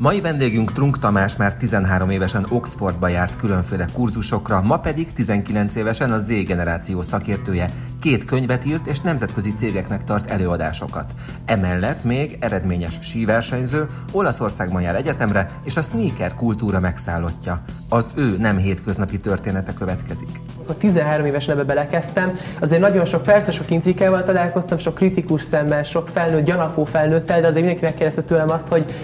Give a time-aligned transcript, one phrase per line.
[0.00, 6.12] Mai vendégünk Trunk Tamás már 13 évesen Oxfordba járt különféle kurzusokra, ma pedig 19 évesen
[6.12, 7.70] a Z generáció szakértője.
[8.00, 11.12] Két könyvet írt és nemzetközi cégeknek tart előadásokat.
[11.46, 17.62] Emellett még eredményes síversenyző, Olaszországban jár egyetemre, és a sneaker kultúra megszállottja.
[17.88, 20.30] Az ő nem hétköznapi története következik.
[20.66, 25.82] A 13 éves ebbe belekezdtem, azért nagyon sok, persze sok intrikával találkoztam, sok kritikus szemmel,
[25.82, 28.94] sok felnőtt, gyanakvó felnőttel, de azért mindenki megkérdezte tőlem azt, hogy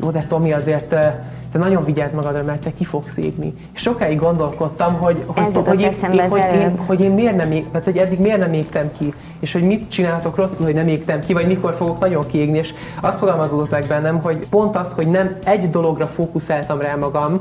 [0.00, 0.94] jó, de Tomi, azért
[1.52, 3.54] te nagyon vigyázz magadra, mert te ki fogsz égni.
[3.72, 7.84] Sokáig gondolkodtam, hogy, hogy, hogy, én, eszembe hogy, én, hogy én miért nem ég, mert
[7.84, 11.32] hogy eddig miért nem égtem ki, és hogy mit csináltok rosszul, hogy nem égtem ki,
[11.32, 15.36] vagy mikor fogok nagyon kiégni, és azt fogalmazódott meg bennem, hogy pont az, hogy nem
[15.44, 17.40] egy dologra fókuszáltam rá magam,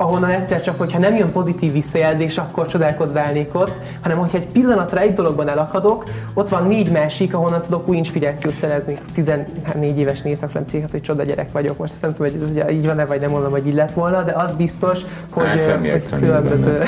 [0.00, 4.48] ahonnan egyszer csak, hogyha nem jön pozitív visszajelzés, akkor csodálkozz válnék ott, hanem hogyha egy
[4.48, 8.96] pillanatra egy dologban elakadok, ott van négy másik, ahonnan tudok új inspirációt szerezni.
[9.14, 11.78] 14 éves írtak céget, hogy csoda gyerek vagyok.
[11.78, 14.22] Most ezt nem tudom, hogy hogy így van-e, vagy nem mondom, hogy így lett volna,
[14.22, 16.82] de az biztos, hogy, Á, hogy különböző...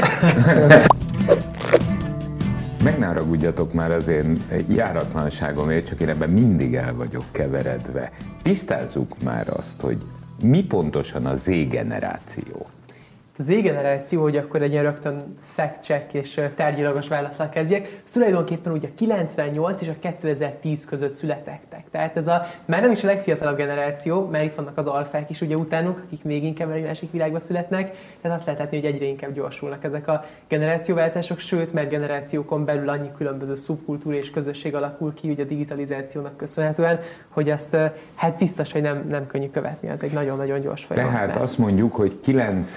[2.85, 8.11] Meg ne haragudjatok már az én járatlanságomért, csak én ebben mindig el vagyok keveredve.
[8.43, 9.99] Tisztázzuk már azt, hogy
[10.43, 12.67] mi pontosan a Z-generáció.
[13.41, 18.89] Az Z-generáció, hogy akkor egy ilyen rögtön fact-check és tárgyilagos válaszsal kezdjek, ez tulajdonképpen ugye
[18.89, 21.85] a 98 és a 2010 között születektek.
[21.91, 25.41] Tehát ez a már nem is a legfiatalabb generáció, mert itt vannak az alfák is
[25.41, 29.05] ugye utánuk, akik még inkább egy másik világba születnek, tehát azt lehet látni, hogy egyre
[29.05, 35.15] inkább gyorsulnak ezek a generációváltások, sőt, mert generációkon belül annyi különböző szubkultúra és közösség alakul
[35.15, 37.77] ki ugye a digitalizációnak köszönhetően, hogy ezt
[38.15, 41.13] hát biztos, hogy nem, nem könnyű követni, ez egy nagyon-nagyon gyors folyamat.
[41.13, 42.77] Tehát azt mondjuk, hogy 98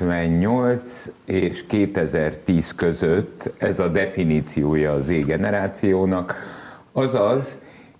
[1.26, 6.36] és 2010 között ez a definíciója az Z-generációnak,
[6.92, 7.58] azaz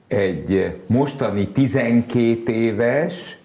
[0.08, 3.38] egy mostani 12 éves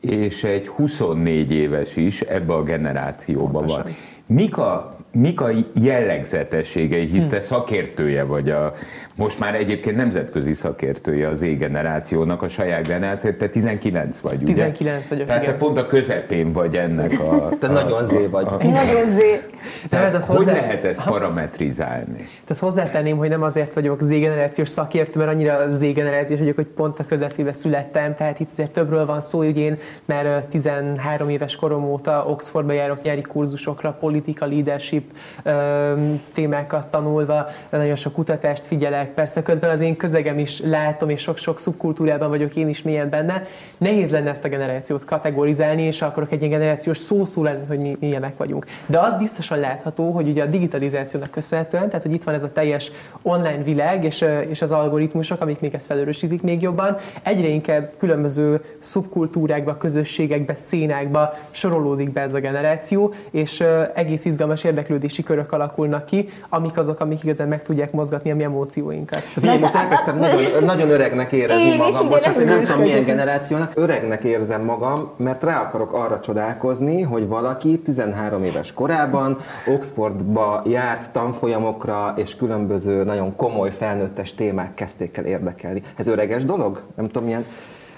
[0.00, 3.84] és egy 24 éves is ebbe a generációban van.
[4.26, 8.74] Mik a, mik a jellegzetességei, hisz te szakértője vagy a,
[9.14, 14.52] most már egyébként nemzetközi szakértője az Z-generációnak, a saját generáció, te 19 vagy, ugye?
[14.52, 15.58] 19 vagyok, Tehát te igen.
[15.58, 17.48] pont a közepén vagy ennek a...
[17.60, 18.44] Te nagyon zé vagy.
[18.44, 19.40] Nagyon zé.
[19.88, 22.28] Tehát, az hogy hozzá- lehet ezt parametrizálni?
[22.48, 27.04] Ezt hozzátenném, hogy nem azért vagyok Z-generációs szakértő, mert annyira Z-generációs vagyok, hogy pont a
[27.08, 31.84] közepébe születtem, tehát itt azért többről van szó, hogy én már ö, 13 éves korom
[31.84, 34.99] óta Oxfordba járok nyári kurzusokra, politika, leadership
[35.42, 35.92] ö,
[36.34, 41.60] témákat tanulva, nagyon sok kutatást figyelek, persze közben az én közegem is látom, és sok-sok
[41.60, 43.46] szubkultúrában vagyok én is mélyen benne.
[43.78, 47.96] Nehéz lenne ezt a generációt kategorizálni, és akarok egy ilyen generációs szószó lenni, hogy mi
[48.00, 48.66] milyenek vagyunk.
[48.86, 52.52] De az biztosan látható, hogy ugye a digitalizációnak köszönhetően, tehát hogy itt van ez a
[52.52, 52.90] teljes
[53.22, 58.60] online világ, és, és az algoritmusok, amik még ezt felerősítik még jobban, egyre inkább különböző
[58.78, 66.28] szubkultúrákba, közösségekbe, szénákba sorolódik be ez a generáció, és egész izgalmas érdeklődési körök alakulnak ki,
[66.48, 69.20] amik azok, amik igazán meg tudják mozgatni a mi emócióinkat.
[69.20, 73.72] Figyelj, most elkezdtem nagyon, nagyon öregnek érezni Én magam, bocsánat, nem tudom milyen generációnak.
[73.74, 81.10] Öregnek érzem magam, mert rá akarok arra csodálkozni, hogy valaki 13 éves korában Oxfordba járt
[81.10, 85.82] tanfolyamokra, és különböző nagyon komoly felnőttes témák kezdték el érdekelni.
[85.96, 86.80] Ez öreges dolog?
[86.94, 87.44] Nem tudom, milyen...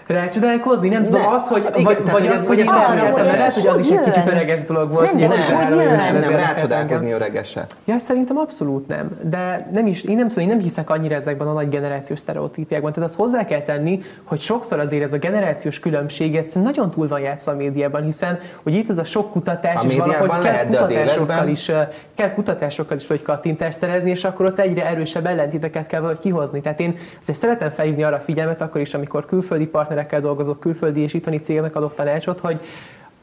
[0.07, 0.89] Rácsodálkozni?
[0.89, 3.67] Nem tudom, az, hogy, Igen, vagy, tehát, vagy az, hogy ez hogy lehet, ez hogy
[3.67, 5.07] az is egy kicsit öreges dolog volt.
[5.07, 6.13] Nem, ugye de ez 13 hogy évesen jön?
[6.13, 7.21] Nem, nem, érdekel rácsodálkozni engem.
[7.21, 7.67] öregese.
[7.85, 9.19] Ja, szerintem abszolút nem.
[9.23, 12.93] De nem is, én nem tudom, én nem hiszek annyira ezekben a nagy generációs sztereotípiákban.
[12.93, 17.09] Tehát azt hozzá kell tenni, hogy sokszor azért ez a generációs különbség, ez nagyon túl
[17.09, 20.67] van játszva a médiában, hiszen hogy itt ez a sok kutatás, A és valahogy kell
[20.67, 21.71] kutatásokkal is,
[22.15, 26.61] kell kutatásokkal is vagy kattintást szerezni, és akkor ott egyre erősebb ellentéteket kell valahogy kihozni.
[26.61, 31.01] Tehát én azért szeretem felhívni arra a figyelmet, akkor is, amikor külföldi partnerekkel dolgozok, külföldi
[31.01, 32.61] és itthoni cégnek adok tanácsot, hogy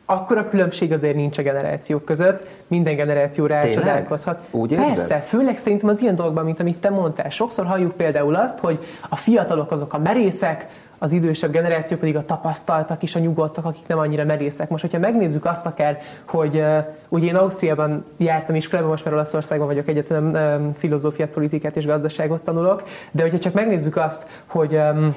[0.05, 4.47] akkor a különbség azért nincs a generációk között, minden generáció rácsodálkozhat.
[4.51, 4.87] Úgy érzed?
[4.87, 7.29] Persze, főleg szerintem az ilyen dolgokban, mint amit te mondtál.
[7.29, 12.25] Sokszor halljuk például azt, hogy a fiatalok azok a merészek, az idősebb generáció pedig a
[12.25, 14.69] tapasztaltak és a nyugodtak, akik nem annyira merészek.
[14.69, 16.77] Most, hogyha megnézzük azt akár, hogy uh,
[17.09, 22.41] ugye én Ausztriában jártam iskolában, most már Olaszországban vagyok egyetem, um, filozófiát, politikát és gazdaságot
[22.41, 25.15] tanulok, de hogyha csak megnézzük azt, hogy um,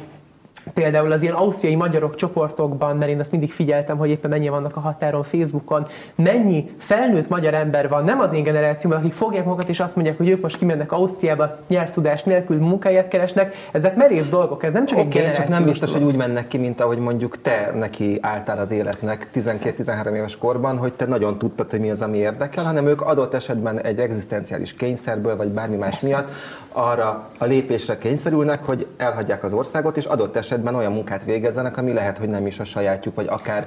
[0.74, 4.76] Például az ilyen ausztriai magyarok csoportokban, mert én azt mindig figyeltem, hogy éppen mennyi vannak
[4.76, 9.68] a határon Facebookon, mennyi felnőtt magyar ember van, nem az én generációmban, akik fogják magukat
[9.68, 13.54] és azt mondják, hogy ők most kimennek Ausztriába, nyelvtudás nélkül munkáját keresnek.
[13.72, 16.04] Ezek merész dolgok, ez nem csak egy okay, csak generációs nem biztos, dolog.
[16.04, 20.76] hogy úgy mennek ki, mint ahogy mondjuk te neki álltál az életnek 12-13 éves korban,
[20.76, 24.74] hogy te nagyon tudtad, hogy mi az, ami érdekel, hanem ők adott esetben egy egzisztenciális
[24.74, 26.06] kényszerből, vagy bármi más Persze.
[26.06, 26.30] miatt
[26.72, 31.92] arra a lépésre kényszerülnek, hogy elhagyják az országot, és adott esetben olyan munkát végezzenek, ami
[31.92, 33.66] lehet, hogy nem is a sajátjuk, vagy akár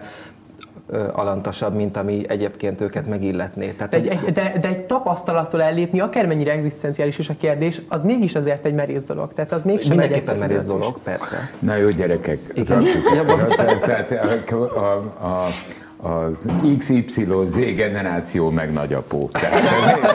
[1.12, 3.70] alantasabb, mint ami egyébként őket megilletné.
[3.70, 8.36] Tehát de, egy, de, de egy tapasztalattól ellépni, akármennyire egzisztenciális is a kérdés, az mégis
[8.36, 9.34] azért egy merész dolog.
[9.34, 11.50] Tehát az mégsem Mindenképpen merész dolog, persze.
[11.60, 12.40] Na jó, gyerekek.
[12.54, 12.84] Igen.
[13.82, 14.12] Tehát
[14.52, 15.46] a, a, a,
[16.08, 16.32] a
[16.78, 19.30] XYZ generáció meg nagyapó.
[19.32, 19.62] Tehát,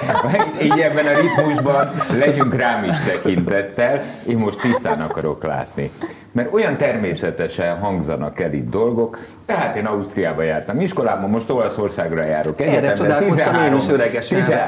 [0.64, 1.88] így ebben a ritmusban
[2.18, 5.90] legyünk rám is tekintettel, én most tisztán akarok látni
[6.32, 9.18] mert olyan természetesen hangzanak el itt dolgok,
[9.50, 13.78] tehát én Ausztriába jártam iskolában, most Olaszországra járok egyetemre, 13,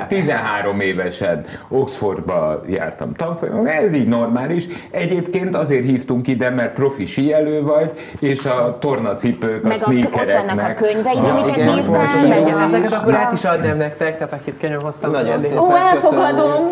[0.09, 4.67] 13 évesen Oxfordba jártam tanfolyamon, ez így normális.
[4.91, 7.91] Egyébként azért hívtunk ide, mert profi síelő vagy,
[8.21, 10.23] és a tornacipők, meg a sneakereknek.
[10.23, 12.65] Ott vannak a könyveid, amiket írtál.
[12.67, 15.11] Ezeket akkor át is adnám nektek, tehát akit könyv hoztam.
[15.11, 15.59] Nagyon szépen.
[15.59, 16.69] Ó, elfogadom.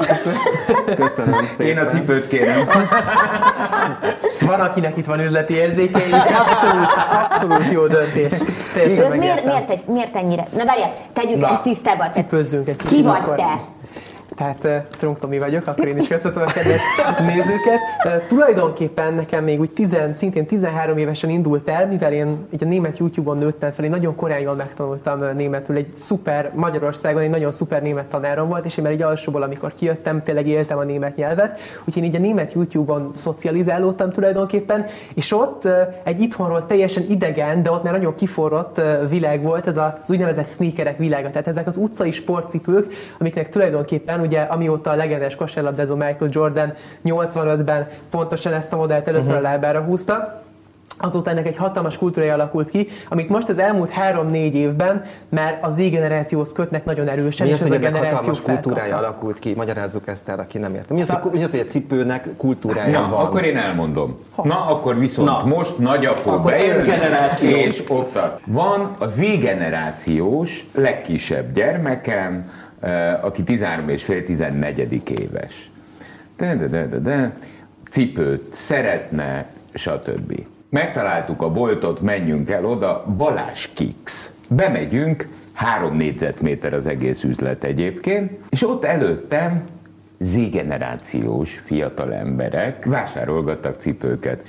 [0.97, 1.67] Köszönöm szépen.
[1.67, 2.67] Én a cipőt kérem.
[4.41, 5.99] Van, akinek itt van üzleti érzéke,
[6.39, 8.33] abszolút, abszolút jó döntés.
[8.85, 10.47] És ez miért, miért, miért ennyire?
[10.57, 12.09] Na várjál, tegyük Na, ezt tisztába.
[12.09, 12.97] Cipőzzünk egy kicsit.
[12.97, 13.35] Ki vagy akkor.
[13.37, 13.57] te?
[14.41, 16.83] Tehát uh, Trunk Tomi vagyok, akkor én is köszöntöm a kedves
[17.19, 17.79] nézőket.
[18.05, 22.99] Uh, tulajdonképpen nekem még úgy tizen, szintén 13 évesen indult el, mivel én így német
[22.99, 28.07] YouTube-on nőttem fel, én nagyon korán megtanultam németül, egy szuper, Magyarországon egy nagyon szuper német
[28.07, 32.03] tanárom volt, és én már egy alsóból, amikor kijöttem, tényleg éltem a német nyelvet, úgyhogy
[32.03, 35.69] én így a német YouTube-on szocializálódtam tulajdonképpen, és ott
[36.03, 40.99] egy itthonról teljesen idegen, de ott már nagyon kiforrott világ volt, ez az úgynevezett sneakerek
[40.99, 46.73] világa, tehát ezek az utcai sportcipők, amiknek tulajdonképpen ugye amióta a legendás kosárlabdázó Michael Jordan
[47.05, 49.49] 85-ben pontosan ezt a modellt először uh-huh.
[49.49, 50.43] a lábára húzta,
[51.03, 55.69] Azóta ennek egy hatalmas kultúrája alakult ki, amit most az elmúlt három-négy évben már a
[55.69, 59.55] Z-generációhoz kötnek nagyon erősen, mi és az, ez a generáció hatalmas kultúrája alakult ki?
[59.57, 60.97] Magyarázzuk ezt el, aki nem értem.
[60.97, 63.25] Mi az, hogy, mi az, hogy a cipőnek kultúrája Na, van?
[63.25, 64.19] akkor én elmondom.
[64.35, 64.47] Ha.
[64.47, 65.45] Na, akkor viszont Na.
[65.45, 66.87] most nagyapó bejön,
[67.41, 68.41] és oktat.
[68.47, 72.51] Van a Z-generációs legkisebb gyermekem,
[73.21, 75.71] aki 13 és fél 14 éves.
[76.37, 77.33] De, de, de, de, de,
[77.91, 80.47] cipőt szeretne, stb.
[80.69, 84.33] Megtaláltuk a boltot, menjünk el oda, Balázs Kix.
[84.49, 89.63] Bemegyünk, három négyzetméter az egész üzlet egyébként, és ott előttem
[90.19, 94.45] Z-generációs fiatal emberek vásárolgattak cipőket.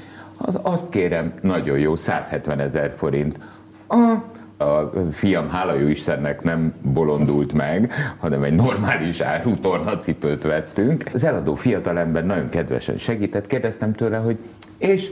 [0.62, 3.40] Azt kérem, nagyon jó, 170 ezer forint.
[3.88, 4.16] A
[4.62, 11.04] a fiam, hála jó Istennek nem bolondult meg, hanem egy normális áru tornacipőt vettünk.
[11.14, 14.38] Az eladó fiatalember nagyon kedvesen segített, kérdeztem tőle, hogy
[14.78, 15.12] és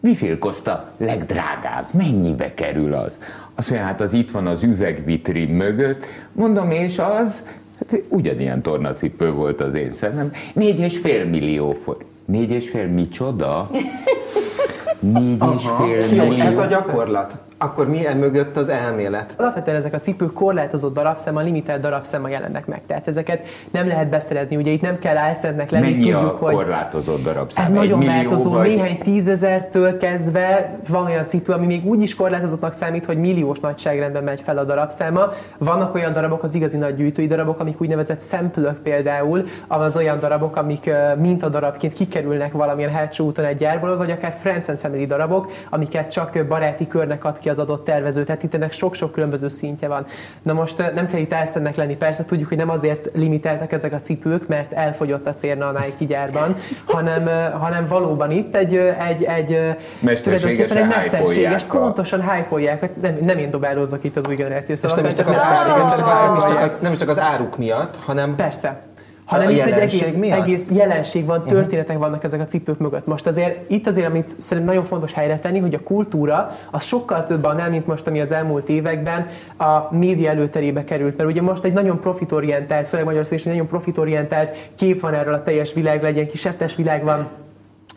[0.00, 1.86] mi félkozta legdrágább?
[1.92, 3.18] Mennyibe kerül az?
[3.54, 6.06] Azt mondja, hát az itt van az üvegvitrin mögött.
[6.32, 7.44] Mondom, és az?
[7.78, 10.32] Hát ugyanilyen tornacipő volt az én szemem.
[10.52, 12.10] Négy és fél millió forint.
[12.24, 13.70] Négy és fél micsoda?
[15.00, 16.44] Négy és fél millió.
[16.44, 19.34] Ez a gyakorlat akkor mi mögött az elmélet?
[19.36, 22.80] Alapvetően ezek a cipők korlátozott darabszáma, limitált darabszáma jelennek meg.
[22.86, 24.56] Tehát ezeket nem lehet beszerezni.
[24.56, 25.84] Ugye itt nem kell álszentnek lenni.
[25.84, 27.64] Mennyi tudjuk, a hogy korlátozott darabszám?
[27.64, 28.50] Ez nagyon változó.
[28.50, 28.68] Vagy...
[28.68, 34.22] Néhány tízezertől kezdve van olyan cipő, ami még úgy is korlátozottnak számít, hogy milliós nagyságrendben
[34.22, 35.32] megy fel a darabszáma.
[35.58, 40.56] Vannak olyan darabok, az igazi nagy gyűjtői darabok, amik úgynevezett szempülök például, az olyan darabok,
[40.56, 46.10] amik mintadarabként kikerülnek valamilyen hátsó úton egy gyárból, vagy akár Friends and Family darabok, amiket
[46.10, 48.24] csak baráti körnek ad ki ki az adott tervező.
[48.24, 50.06] Tehát itt ennek sok-sok különböző szintje van.
[50.42, 53.92] Na most eh, nem kell itt elszennek lenni, persze tudjuk, hogy nem azért limitáltak ezek
[53.92, 56.50] a cipők, mert elfogyott a cérna a Nike gyárban,
[56.94, 62.96] hanem, eh, hanem valóban itt egy, eh, egy, egy mesterséges, egy mesterséges pontosan hype hát
[63.00, 64.74] Nem, nem én dobálózok itt az új generáció.
[64.74, 68.87] Szóval nem is csak az, áruk, nem is csak az áruk miatt, hanem Persze
[69.28, 71.48] hanem itt egy egész, egész jelenség van, mhm.
[71.48, 72.02] történetek uh-huh.
[72.02, 73.06] vannak ezek a cipők mögött.
[73.06, 77.24] Most azért itt azért, amit szerintem nagyon fontos helyre tenni, hogy a kultúra az sokkal
[77.24, 81.16] több annál, mint most, ami az elmúlt években a média előterébe került.
[81.16, 85.42] Mert ugye most egy nagyon profitorientált, főleg Magyarországon egy nagyon profitorientált kép van erről a
[85.42, 87.28] teljes világ, legyen kiseftes világ van,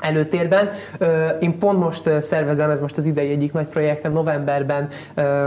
[0.02, 0.70] előtérben.
[1.40, 4.90] Én pont most szervezem, ez most az idei egyik nagy projektem, novemberben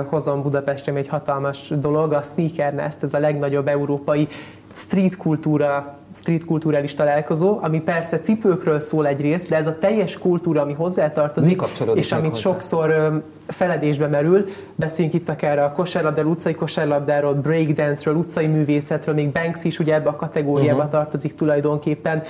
[0.06, 4.28] hozom Budapestre egy hatalmas dolog, a Sneaker Nest, ez a legnagyobb európai
[4.74, 10.62] street kultúra street kulturális találkozó, ami persze cipőkről szól egyrészt, de ez a teljes kultúra,
[10.62, 11.62] ami hozzátartozik,
[11.94, 12.40] és amit hozzá?
[12.40, 14.44] sokszor feledésbe merül.
[14.74, 20.08] Beszéljünk itt akár a kosárlabdáról, utcai kosárlabdáról, breakdance-ről, utcai művészetről, még Banks is ugye ebbe
[20.08, 20.90] a kategóriába uh-huh.
[20.90, 22.22] tartozik tulajdonképpen,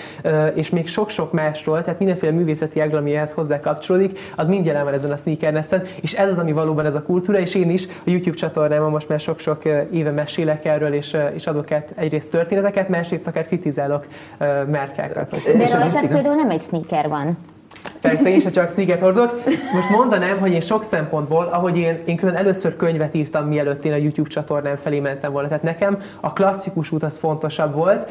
[0.54, 4.84] és még sok-sok másról, tehát mindenféle művészeti ág, ami ehhez hozzá kapcsolódik, az mind jelen
[4.84, 7.86] van ezen a sneakernessen, és ez az, ami valóban ez a kultúra, és én is
[7.86, 12.88] a YouTube csatornámon most már sok-sok éve mesélek erről, és, és adok át egyrészt történeteket,
[12.88, 13.73] másrészt akár kritizálok
[14.66, 15.30] márkákat.
[15.30, 17.38] De rajtad például nem egy sneaker van.
[18.00, 19.44] Persze, én se csak sneaket hordok.
[19.74, 23.92] Most mondanám, hogy én sok szempontból, ahogy én, én külön először könyvet írtam, mielőtt én
[23.92, 25.48] a YouTube csatornám felé mentem volna.
[25.48, 28.10] Tehát nekem a klasszikus út az fontosabb volt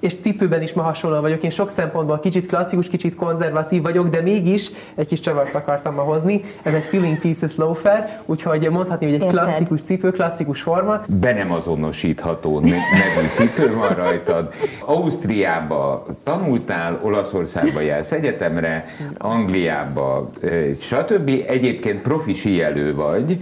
[0.00, 1.42] és cipőben is ma hasonlóan vagyok.
[1.42, 6.02] Én sok szempontból kicsit klasszikus, kicsit konzervatív vagyok, de mégis egy kis csavart akartam ma
[6.02, 6.40] hozni.
[6.62, 9.38] Ez egy Feeling Pieces loafer, úgyhogy mondhatni, hogy egy Érted.
[9.38, 11.02] klasszikus cipő, klasszikus forma.
[11.06, 14.52] Be nem azonosítható nevű cipő van rajtad.
[14.84, 18.84] Ausztriába tanultál, Olaszországba jársz egyetemre,
[19.18, 20.30] Angliába,
[20.80, 21.30] stb.
[21.46, 23.38] Egyébként profi síelő vagy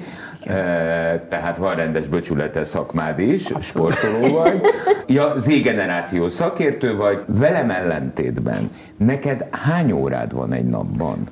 [1.28, 3.94] tehát van rendes böcsülete szakmád is, Abszolút.
[3.94, 4.60] sportoló vagy.
[5.06, 8.70] Ja, Z-generáció szakértő vagy, velem ellentétben.
[8.96, 11.28] Neked hány órád van egy napban?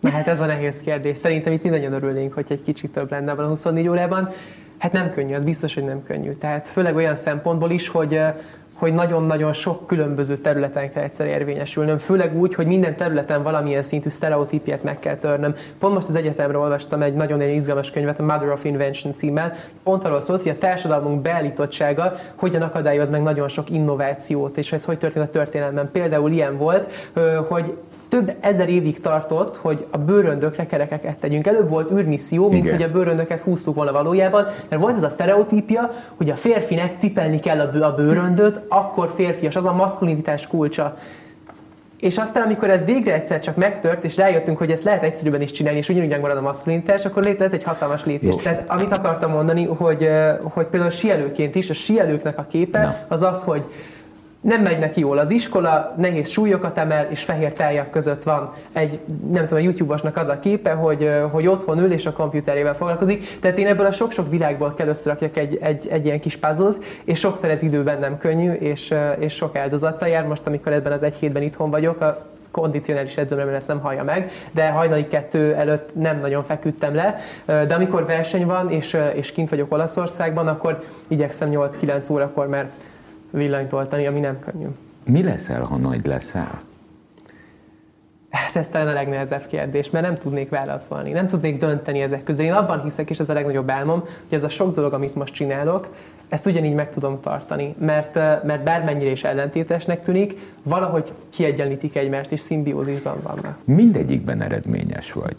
[0.00, 1.18] Na hát ez a nehéz kérdés.
[1.18, 4.28] Szerintem itt mindannyian örülnénk, hogy egy kicsit több lenne van a 24 órában.
[4.78, 6.30] Hát nem könnyű, az biztos, hogy nem könnyű.
[6.32, 8.20] Tehát főleg olyan szempontból is, hogy
[8.82, 14.08] hogy nagyon-nagyon sok különböző területen kell egyszer érvényesülnöm, főleg úgy, hogy minden területen valamilyen szintű
[14.08, 15.54] sztereotípiát meg kell törnöm.
[15.78, 20.04] Pont most az egyetemre olvastam egy nagyon izgalmas könyvet, a Mother of Invention címmel, pont
[20.04, 24.98] arról szólt, hogy a társadalmunk beállítottsága hogyan akadályoz meg nagyon sok innovációt, és ez hogy
[24.98, 25.90] történt a történelemben.
[25.92, 27.12] Például ilyen volt,
[27.48, 27.76] hogy
[28.12, 31.46] több ezer évig tartott, hogy a bőröndökre kerekeket tegyünk.
[31.46, 32.76] Előbb volt űrmisszió, mint Igen.
[32.76, 37.40] hogy a bőröndöket húztuk volna valójában, mert volt ez a sztereotípia, hogy a férfinek cipelni
[37.40, 40.96] kell a bőröndöt, akkor férfias, az a maszkulinitás kulcsa.
[42.00, 45.50] És aztán, amikor ez végre egyszer csak megtört, és rájöttünk, hogy ezt lehet egyszerűbben is
[45.50, 48.34] csinálni, és ugyanúgy megmarad a maszkulinitás, akkor lett egy hatalmas lépés.
[48.34, 48.40] Jó.
[48.40, 50.08] Tehát amit akartam mondani, hogy,
[50.42, 52.96] hogy például sielőként is, a sielőknek a képe Na.
[53.08, 53.66] az az, hogy
[54.42, 59.00] nem megy neki jól az iskola, nehéz súlyokat emel, és fehér tájak között van egy,
[59.30, 63.38] nem tudom, a YouTube-osnak az a képe, hogy, hogy otthon ül és a komputerével foglalkozik.
[63.40, 66.70] Tehát én ebből a sok-sok világból kell összerakjak egy, egy, egy ilyen kis puzzle
[67.04, 70.26] és sokszor ez időben nem könnyű, és, és sok áldozattal jár.
[70.26, 74.30] Most, amikor ebben az egy hétben itthon vagyok, a kondicionális edzőmre ezt nem hallja meg,
[74.50, 79.48] de hajnali kettő előtt nem nagyon feküdtem le, de amikor verseny van, és, és kint
[79.48, 82.68] vagyok Olaszországban, akkor igyekszem 8-9 órakor, mert
[83.32, 84.66] villanyt oltani, ami nem könnyű.
[85.04, 86.62] Mi leszel, ha nagy leszel?
[88.30, 92.44] Hát ez talán a legnehezebb kérdés, mert nem tudnék válaszolni, nem tudnék dönteni ezek közül.
[92.44, 95.34] Én abban hiszek, és ez a legnagyobb álmom, hogy ez a sok dolog, amit most
[95.34, 95.88] csinálok,
[96.28, 102.40] ezt ugyanígy meg tudom tartani, mert, mert bármennyire is ellentétesnek tűnik, valahogy kiegyenlítik egymást, és
[102.40, 103.58] szimbiózisban vannak.
[103.64, 105.36] Mindegyikben eredményes vagy.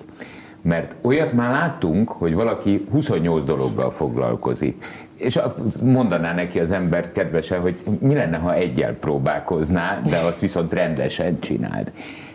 [0.62, 4.86] Mert olyat már láttunk, hogy valaki 28 dologgal foglalkozik,
[5.24, 5.40] és
[5.82, 11.40] mondaná neki az ember kedvesen, hogy mi lenne, ha egyel próbálkozná, de azt viszont rendesen
[11.40, 11.92] csináld.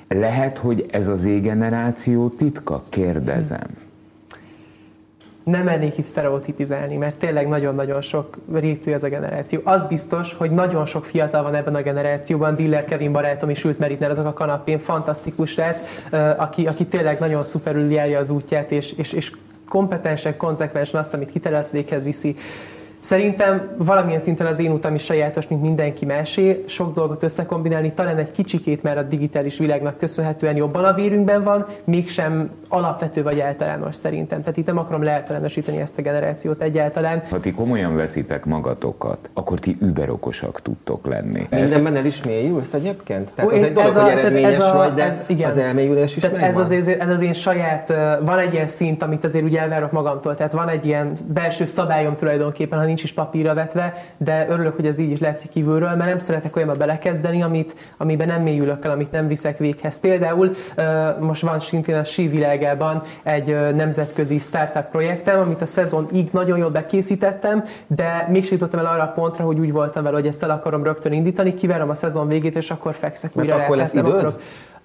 [0.08, 2.84] Lehet, hogy ez az égeneráció titka?
[2.88, 3.86] Kérdezem.
[5.44, 9.60] Nem mennék itt sztereotipizálni, mert tényleg nagyon-nagyon sok rétű ez a generáció.
[9.64, 12.54] Az biztos, hogy nagyon sok fiatal van ebben a generációban.
[12.54, 15.82] Diller Kevin barátom is ült, mert itt a kanapén, fantasztikus srác,
[16.36, 19.32] aki, aki tényleg nagyon szuperül járja az útját, és, és, és
[19.68, 22.36] kompetensek, konzekvensen azt, amit kitelez, véghez viszi.
[22.98, 26.64] Szerintem valamilyen szinten az én utam is sajátos, mint mindenki másé.
[26.66, 31.66] Sok dolgot összekombinálni, talán egy kicsikét már a digitális világnak köszönhetően jobban a vérünkben van,
[31.84, 34.40] mégsem alapvető vagy általános szerintem.
[34.40, 37.22] Tehát itt nem akarom leáltalánosítani ezt a generációt egyáltalán.
[37.30, 41.46] Ha ti komolyan veszitek magatokat, akkor ti überokosak tudtok lenni.
[41.50, 43.32] Mindenben el is mélyülsz egyébként?
[43.34, 45.50] Tehát az egy dolog, a, hogy eredményes ez a, vagy, de ez, igen.
[45.50, 49.24] az elmélyülés is tehát ez az, ez az én saját, van egy ilyen szint, amit
[49.24, 54.04] azért ugye elvárok magamtól, tehát van egy ilyen belső szabályom tulajdonképpen, nincs is papírra vetve,
[54.16, 58.26] de örülök, hogy ez így is látszik kívülről, mert nem szeretek olyanba belekezdeni, amit, amiben
[58.26, 60.00] nem mélyülök el, amit nem viszek véghez.
[60.00, 60.54] Például
[61.20, 66.58] most van szintén a sí világában egy nemzetközi startup projektem, amit a szezon így nagyon
[66.58, 70.42] jól bekészítettem, de még jutottam el arra a pontra, hogy úgy voltam vele, hogy ezt
[70.42, 73.54] el akarom rögtön indítani, kivárom a szezon végét, és akkor fekszek újra.
[73.54, 74.34] Akkor lesz időd?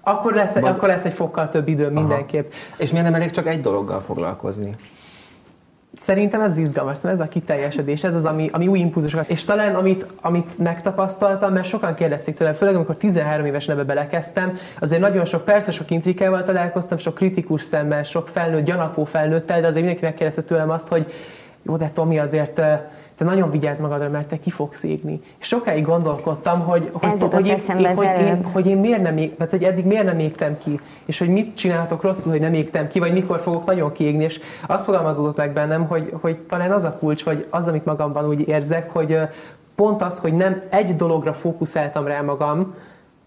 [0.00, 0.64] Akkor lesz, Mag...
[0.64, 2.52] akkor lesz egy fokkal több idő mindenképp.
[2.76, 4.74] És miért nem elég csak egy dologgal foglalkozni?
[5.98, 9.28] Szerintem ez izgalmas, ez a kiteljesedés, ez az, ami, ami új impulzusokat.
[9.28, 14.58] És talán amit, amit megtapasztaltam, mert sokan kérdezték tőlem, főleg amikor 13 éves neve belekezdtem,
[14.80, 19.66] azért nagyon sok, persze sok intrikával találkoztam, sok kritikus szemmel, sok felnőtt, gyanakvó felnőttel, de
[19.66, 21.12] azért mindenki megkérdezte tőlem azt, hogy
[21.62, 22.62] jó, de Tomi, azért
[23.16, 25.20] te nagyon vigyázz magadra, mert te ki fogsz égni.
[25.40, 29.16] És sokáig gondolkodtam, hogy, hogy, hogy, hogy, én, én, hogy, én, hogy én miért nem,
[29.16, 32.54] ég, mert hogy eddig miért nem égtem ki, és hogy mit csinálhatok rosszul, hogy nem
[32.54, 36.72] égtem ki, vagy mikor fogok nagyon kiégni, és azt fogalmazódott meg bennem, hogy, hogy talán
[36.72, 39.18] az a kulcs, vagy az, amit magamban úgy érzek, hogy
[39.74, 42.74] pont az, hogy nem egy dologra fókuszáltam rá magam,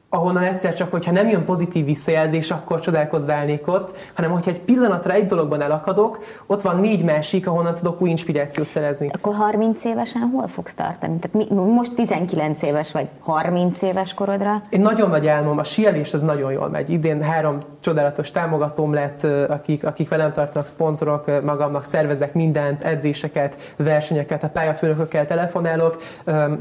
[0.09, 4.59] ahonnan egyszer csak, hogyha nem jön pozitív visszajelzés, akkor csodálkozva állnék ott, hanem hogyha egy
[4.59, 9.09] pillanatra egy dologban elakadok, ott van négy másik, ahonnan tudok új inspirációt szerezni.
[9.13, 11.19] Akkor 30 évesen hol fogsz tartani?
[11.19, 14.61] Tehát mi, most 19 éves vagy 30 éves korodra?
[14.69, 16.89] Én nagyon nagy álmom, a síelés az nagyon jól megy.
[16.89, 24.43] Idén három csodálatos támogatóm lett, akik, akik velem tartanak, szponzorok, magamnak szervezek mindent, edzéseket, versenyeket,
[24.43, 25.97] a pályafőnökökkel telefonálok.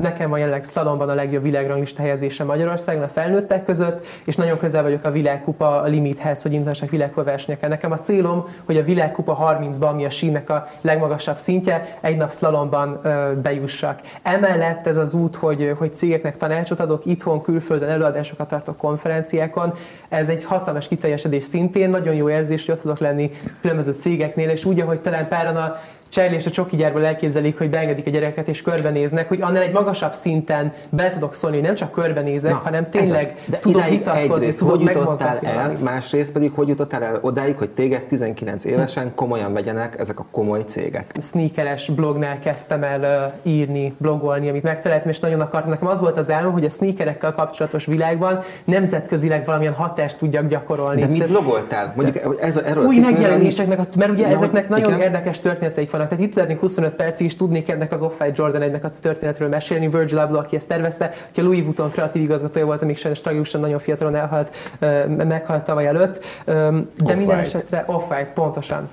[0.01, 4.59] Nekem van jelenleg szalomban a legjobb világranglista helyezése Magyarországon, a felnőtt felnőttek között, és nagyon
[4.59, 7.69] közel vagyok a világkupa limithez, hogy indulhassak világkupa versenyeken.
[7.69, 12.31] Nekem a célom, hogy a világkupa 30-ban, ami a sínnek a legmagasabb szintje, egy nap
[12.31, 13.01] szlalomban
[13.43, 14.01] bejussak.
[14.23, 19.75] Emellett ez az út, hogy, hogy cégeknek tanácsot adok, itthon, külföldön előadásokat tartok konferenciákon,
[20.09, 24.65] ez egy hatalmas kiteljesedés szintén, nagyon jó érzés, hogy ott tudok lenni különböző cégeknél, és
[24.65, 25.77] úgy, ahogy talán páran a
[26.09, 29.73] Charlie és a csoki gyárból elképzelik, hogy beengedik a gyereket és körbenéznek, hogy annál egy
[29.73, 34.55] magasabb szinten be tudok szólni, hogy nem csak körbenézek, Na, hanem tényleg de tudok vitatkozni,
[34.55, 39.53] tudok hogy jutottál el, másrészt pedig hogy jutottál el odáig, hogy téged 19 évesen komolyan
[39.53, 41.15] vegyenek ezek a komoly cégek?
[41.21, 45.71] Sneakeres blognál kezdtem el uh, írni, blogolni, amit megtaláltam, és nagyon akartam.
[45.71, 51.01] Nekem az volt az álom, hogy a sneakerekkel kapcsolatos világban nemzetközileg valamilyen hatást tudjak gyakorolni.
[51.01, 51.93] De mit blogoltál?
[51.97, 55.01] Mondjuk ez, erről Új megjelenéseknek, mert ugye ezeknek nagyon igen?
[55.01, 56.11] érdekes történeteik vannak.
[56.11, 59.89] Tehát itt lehetnénk 25 percig, és tudnék ennek az Off-White Jordan egynek a történetről mesélni.
[59.89, 63.61] Virgil Abloh, aki ezt tervezte, hogy a Louis Vuitton kreatív igazgatója volt, amíg sajnos tragikusan
[63.61, 64.51] nagyon fiatalon elhalt,
[65.07, 66.25] meghalt tavaly előtt.
[66.97, 68.89] De minden esetre Off-White, pontosan.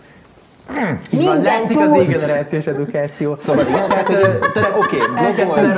[1.11, 3.37] Minden látszik az égenerációs edukáció.
[3.39, 4.05] Szóval igen, tehát,
[4.53, 5.73] tehát oké, okay,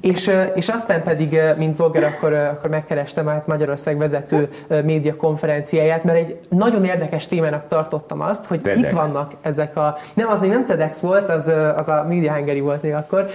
[0.00, 4.48] és, és aztán pedig, mint blogger, akkor, akkor megkerestem át Magyarország vezető
[4.84, 8.82] média konferenciáját, mert egy nagyon érdekes témának tartottam azt, hogy TEDx.
[8.82, 9.96] itt vannak ezek a...
[10.14, 13.28] Nem, az nem TEDx volt, az, az a Media Hungary volt még akkor,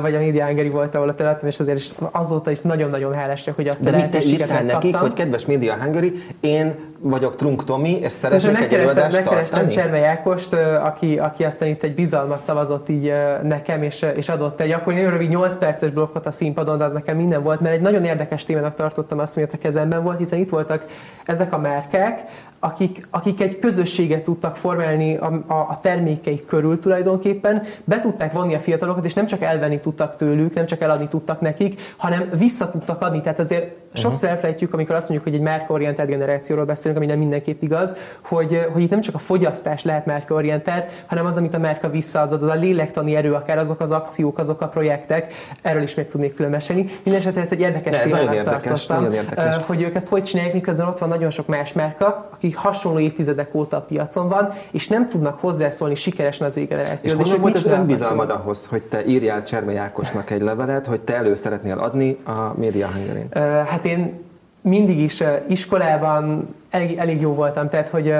[0.00, 3.50] vagy a Media Hungary volt, ahol a területem, és azért is azóta is nagyon-nagyon hálás
[3.56, 6.74] hogy azt De a lehetőséget mit te nekik, hogy kedves Media Hungary, én
[7.10, 11.94] vagyok Trunk Tomi, és szeretnék egy előadást Megkerestem Cserve Jákost, aki, aki aztán itt egy
[11.94, 16.30] bizalmat szavazott így nekem, és, és adott egy akkor nagyon rövid 8 perces blokkot a
[16.30, 19.52] színpadon, de az nekem minden volt, mert egy nagyon érdekes témának tartottam azt, ami ott
[19.52, 20.86] a kezemben volt, hiszen itt voltak
[21.24, 22.20] ezek a márkák,
[22.64, 28.54] akik, akik egy közösséget tudtak formálni a, a, a termékeik körül tulajdonképpen, be tudták vonni
[28.54, 32.70] a fiatalokat, és nem csak elvenni tudtak tőlük, nem csak eladni tudtak nekik, hanem vissza
[32.70, 33.20] tudtak adni.
[33.20, 33.80] Tehát azért uh-huh.
[33.92, 38.66] sokszor elfelejtjük, amikor azt mondjuk, hogy egy márkaorientált generációról beszélünk, ami nem mindenképp igaz, hogy,
[38.72, 42.48] hogy itt nem csak a fogyasztás lehet márkaorientált, hanem az, amit a márka visszaadod, az
[42.48, 46.50] a lélektani erő, akár azok az akciók, azok a projektek, erről is még tudnék külön
[46.50, 46.86] mesélni.
[47.02, 49.56] Mindenesetre ezt egy érdekes témának tartottam, érdekes.
[49.66, 53.54] hogy ők ezt hogy csinálják, miközben ott van nagyon sok más márka, akik hasonló évtizedek
[53.54, 57.26] óta a piacon van, és nem tudnak hozzászólni sikeresen az égenerációhoz.
[57.26, 61.14] És, és volt az önbizalmad ahhoz, hogy te írjál Csermely Ákosnak egy levelet, hogy te
[61.14, 63.26] elő szeretnél adni a Média hungary
[63.66, 64.22] Hát én
[64.60, 68.16] mindig is iskolában elég, elég jó voltam, tehát hogy uh,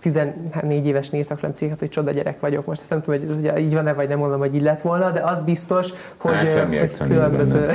[0.00, 2.66] 14 éves írtak rám céget, hogy csoda gyerek vagyok.
[2.66, 5.10] Most ezt nem tudom, hogy, hogy így van-e, vagy nem mondom, hogy így lett volna,
[5.10, 7.70] de az biztos, hogy, Á, hogy különböző,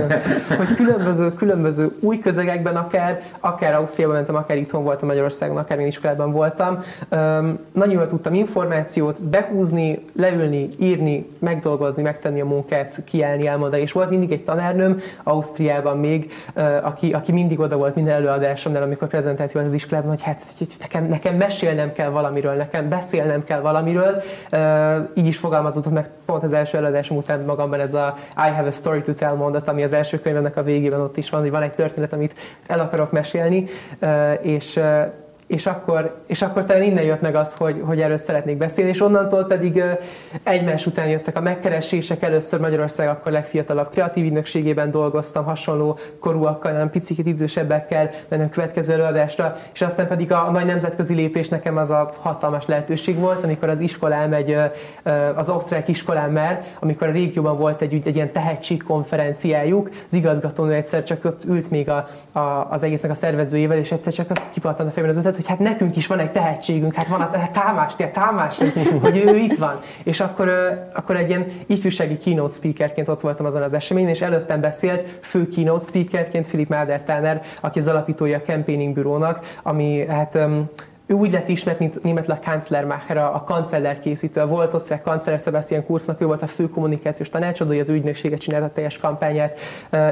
[0.58, 5.86] hogy különböző, különböző új közegekben akár, akár Ausztriában mentem, akár itthon voltam Magyarországon, akár én
[5.86, 6.78] iskolában voltam.
[7.10, 13.82] Um, nagyon jól tudtam információt behúzni, leülni, írni, megdolgozni, megtenni a munkát, kiállni, elmondani.
[13.82, 18.82] És volt mindig egy tanárnőm Ausztriában még, uh, aki, aki mindig oda volt minden előadásomnál,
[18.82, 20.42] amikor prezent prezentáció az iskolában, hogy hát
[20.78, 24.22] nekem, nekem mesélnem kell valamiről, nekem beszélnem kell valamiről.
[25.14, 28.70] így is fogalmazódott meg pont az első előadásom után magamban ez a I have a
[28.70, 31.62] story to tell mondat, ami az első könyvnek a végében ott is van, hogy van
[31.62, 32.34] egy történet, amit
[32.66, 33.66] el akarok mesélni,
[34.42, 34.80] és
[35.50, 39.00] és akkor, és akkor talán innen jött meg az, hogy, hogy erről szeretnék beszélni, és
[39.00, 39.82] onnantól pedig
[40.42, 46.90] egymás után jöttek a megkeresések, először Magyarország akkor legfiatalabb kreatív ügynökségében dolgoztam, hasonló korúakkal, nem
[46.90, 52.10] picit idősebbekkel, mentem következő előadásra, és aztán pedig a, nagy nemzetközi lépés nekem az a
[52.16, 54.56] hatalmas lehetőség volt, amikor az iskolám egy,
[55.34, 61.02] az osztrák iskolám már, amikor a régióban volt egy, egy ilyen tehetségkonferenciájuk, az igazgatónő egyszer
[61.02, 64.92] csak ott ült még a, a, az egésznek a szervezőjével, és egyszer csak kipattant a
[64.92, 68.08] fejemben az ötlet, hogy hát nekünk is van egy tehetségünk, hát van a Támás, te
[68.08, 68.58] Támás,
[69.00, 69.80] hogy ő itt van.
[70.02, 70.50] És akkor,
[70.94, 75.48] akkor egy ilyen ifjúsági keynote speakerként ott voltam azon az eseményen, és előttem beszélt fő
[75.48, 80.38] keynote speakerként Philip Mader aki az alapítója a Campaigning Bürónak, ami hát
[81.10, 84.44] ő úgy lett ismert, mint németleg Kanzlermacher, a kanceller készítő.
[84.44, 88.72] Volt osztrák kanceller Sebastian Kurznak, ő volt a fő kommunikációs tanácsadója, az ügynökséget csinálta a
[88.72, 89.58] teljes kampányát.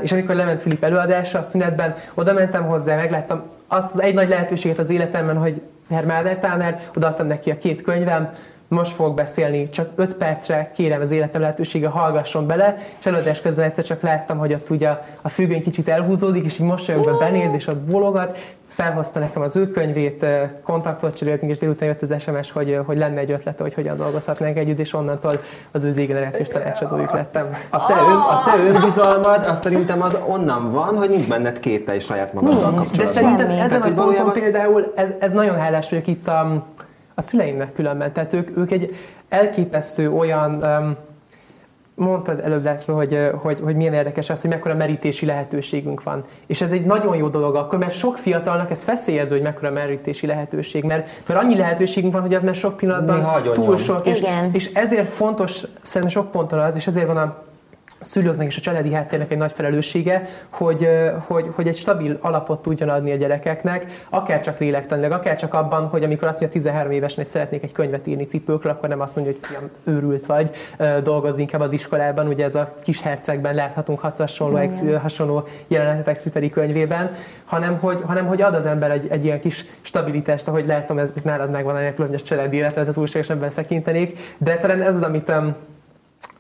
[0.03, 4.29] És amikor lement Filip előadása a szünetben, oda mentem hozzá, megláttam azt az egy nagy
[4.29, 8.35] lehetőséget az életemben, hogy Herr Táner, odaadtam neki a két könyvem,
[8.69, 13.65] most fogok beszélni, csak 5 percre kérem az életem lehetősége, hallgasson bele, és előadás közben
[13.65, 14.89] egyszer csak láttam, hogy ott ugye
[15.23, 19.71] a függöny kicsit elhúzódik, és így mosolyogva benéz, és ott bologat, felhozta nekem az ő
[19.71, 20.27] könyvét,
[20.63, 24.57] kontaktot cseréltünk, és délután jött az SMS, hogy, hogy lenne egy ötlete, hogy hogyan dolgozhatnánk
[24.57, 25.41] együtt, és onnantól
[25.73, 27.49] az ő z-generációs tanácsadójuk lettem.
[27.71, 31.99] A te, ön, a te önbizalmad, azt szerintem az onnan van, hogy nincs benned kételj
[31.99, 33.05] saját magaddal kapcsolatban.
[33.05, 36.67] De szerintem ezen a ponton például, ez, ez nagyon hálás vagyok itt a,
[37.19, 38.13] a szüleimnek különben.
[38.13, 38.97] Tehát ők, ők egy
[39.29, 40.97] elképesztő olyan, um,
[41.95, 46.25] mondtad előbb László, hogy, hogy, hogy milyen érdekes az, hogy mekkora merítési lehetőségünk van.
[46.47, 50.27] És ez egy nagyon jó dolog akkor, mert sok fiatalnak ez feszélyező, hogy mekkora merítési
[50.27, 53.77] lehetőség, mert, mert annyi lehetőségünk van, hogy az már sok pillanatban túl nyom.
[53.77, 54.07] sok.
[54.07, 54.51] És, Igen.
[54.53, 57.43] és ezért fontos, szerintem sok ponton az, és ezért van a
[58.01, 60.89] szülőknek és a családi háttérnek egy nagy felelőssége, hogy,
[61.27, 65.87] hogy, hogy egy stabil alapot tudjon adni a gyerekeknek, akár csak lélektanilag, akár csak abban,
[65.87, 69.17] hogy amikor azt mondja 13 évesen, hogy szeretnék egy könyvet írni cipőkről, akkor nem azt
[69.17, 70.51] mondja, hogy fiam, őrült vagy,
[71.03, 76.09] dolgozz inkább az iskolában, ugye ez a kis hercegben láthatunk hat hasonló, ex, hasonló jelenetet
[76.09, 80.67] Exuperi könyvében, hanem hogy, hanem hogy ad az ember egy, egy ilyen kis stabilitást, ahogy
[80.67, 85.03] látom, ez, ez nálad megvan hogy a családi életet, túlságosan tekintenék, de talán ez az,
[85.03, 85.33] amit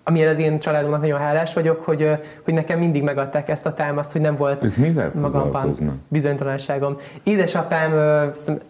[0.09, 2.11] amire az én családomnak nagyon hálás vagyok, hogy,
[2.45, 4.67] hogy nekem mindig megadták ezt a támaszt, hogy nem volt
[5.15, 5.77] magamban
[6.09, 6.97] bizonytalanságom.
[7.23, 7.93] Édesapám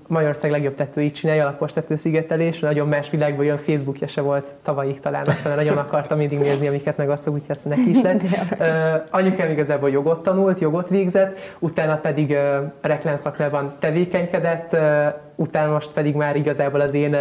[0.07, 5.27] Magyarország legjobb tetőit csinálja, alapos tetőszigetelés, nagyon más világban, olyan Facebookja se volt tavalyig talán,
[5.27, 8.22] aztán nagyon akartam mindig nézni, amiket megosztok, úgyhogy aztán neki is lett.
[9.11, 14.77] Anyukám igazából jogot tanult, jogot végzett, utána pedig ö, reklámszaklában tevékenykedett,
[15.35, 17.16] utána most pedig már igazából az én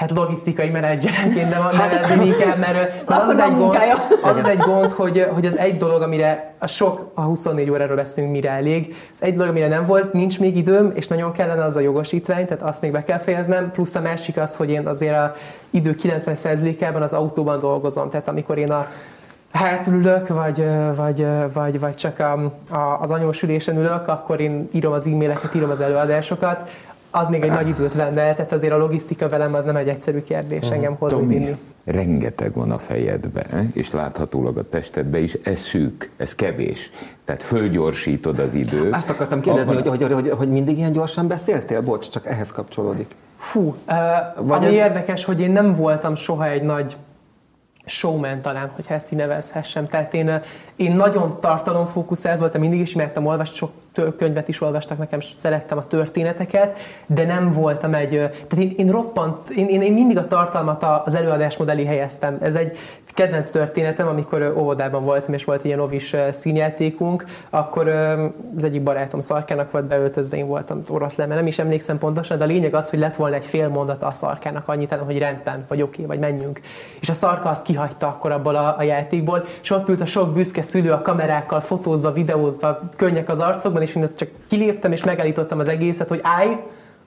[0.00, 3.76] hát logisztikai menedzserenként nem nevezném inkább, mert, mert az, az egy gond,
[4.22, 7.96] az az egy gond, hogy, hogy az egy dolog, amire a sok, a 24 óráról
[7.96, 8.94] beszélünk, mire elég.
[9.14, 12.46] Az egy dolog, amire nem volt, nincs még időm, és nagyon kellene az a jogosítvány,
[12.46, 13.70] tehát azt még be kell fejeznem.
[13.70, 15.34] Plusz a másik az, hogy én azért a
[15.70, 18.10] idő 90%-ában az autóban dolgozom.
[18.10, 18.88] Tehát amikor én a
[19.52, 20.64] hátul ülök, vagy,
[20.96, 22.32] vagy, vagy, vagy csak a,
[22.70, 26.70] a, az anyósülésen ülök, akkor én írom az e-maileket, írom az előadásokat,
[27.10, 30.20] az még egy nagy időt venne, tehát azért a logisztika velem az nem egy egyszerű
[30.22, 31.56] kérdés engem hozni Tomi, vinni.
[31.84, 36.90] rengeteg van a fejedben, és láthatólag a testedben is, ez szűk, ez kevés.
[37.24, 38.94] Tehát fölgyorsítod az időt.
[38.94, 41.80] Azt akartam kérdezni, Abban- hogy, hogy, hogy, hogy mindig ilyen gyorsan beszéltél?
[41.80, 43.14] Bocs, csak ehhez kapcsolódik.
[43.38, 43.74] Fú, uh,
[44.46, 46.96] Vagy ami ez- érdekes, hogy én nem voltam soha egy nagy
[47.86, 49.86] showman talán, hogyha ezt így nevezhessem.
[49.86, 50.40] Tehát én,
[50.80, 53.70] én nagyon tartalomfókuszált voltam, mindig is imádtam olvasni, sok
[54.16, 59.48] könyvet is olvastak nekem, szerettem a történeteket, de nem voltam egy, tehát én, én roppant,
[59.48, 62.38] én, én, mindig a tartalmat az előadásmód elé helyeztem.
[62.40, 67.88] Ez egy kedvenc történetem, amikor óvodában voltam, és volt ilyen ovis színjátékunk, akkor
[68.56, 72.44] az egyik barátom szarkának volt beöltözve, én voltam oroszlán, mert nem is emlékszem pontosan, de
[72.44, 75.82] a lényeg az, hogy lett volna egy fél mondata a szarkának annyit, hogy rendben, vagy
[75.82, 76.60] oké, vagy menjünk.
[77.00, 80.32] És a szarka azt kihagyta akkor abból a, a játékból, és ott ült a sok
[80.32, 85.58] büszke szülő a kamerákkal, fotózva, videózva, könnyek az arcokban, és én csak kiléptem, és megállítottam
[85.58, 86.56] az egészet, hogy állj,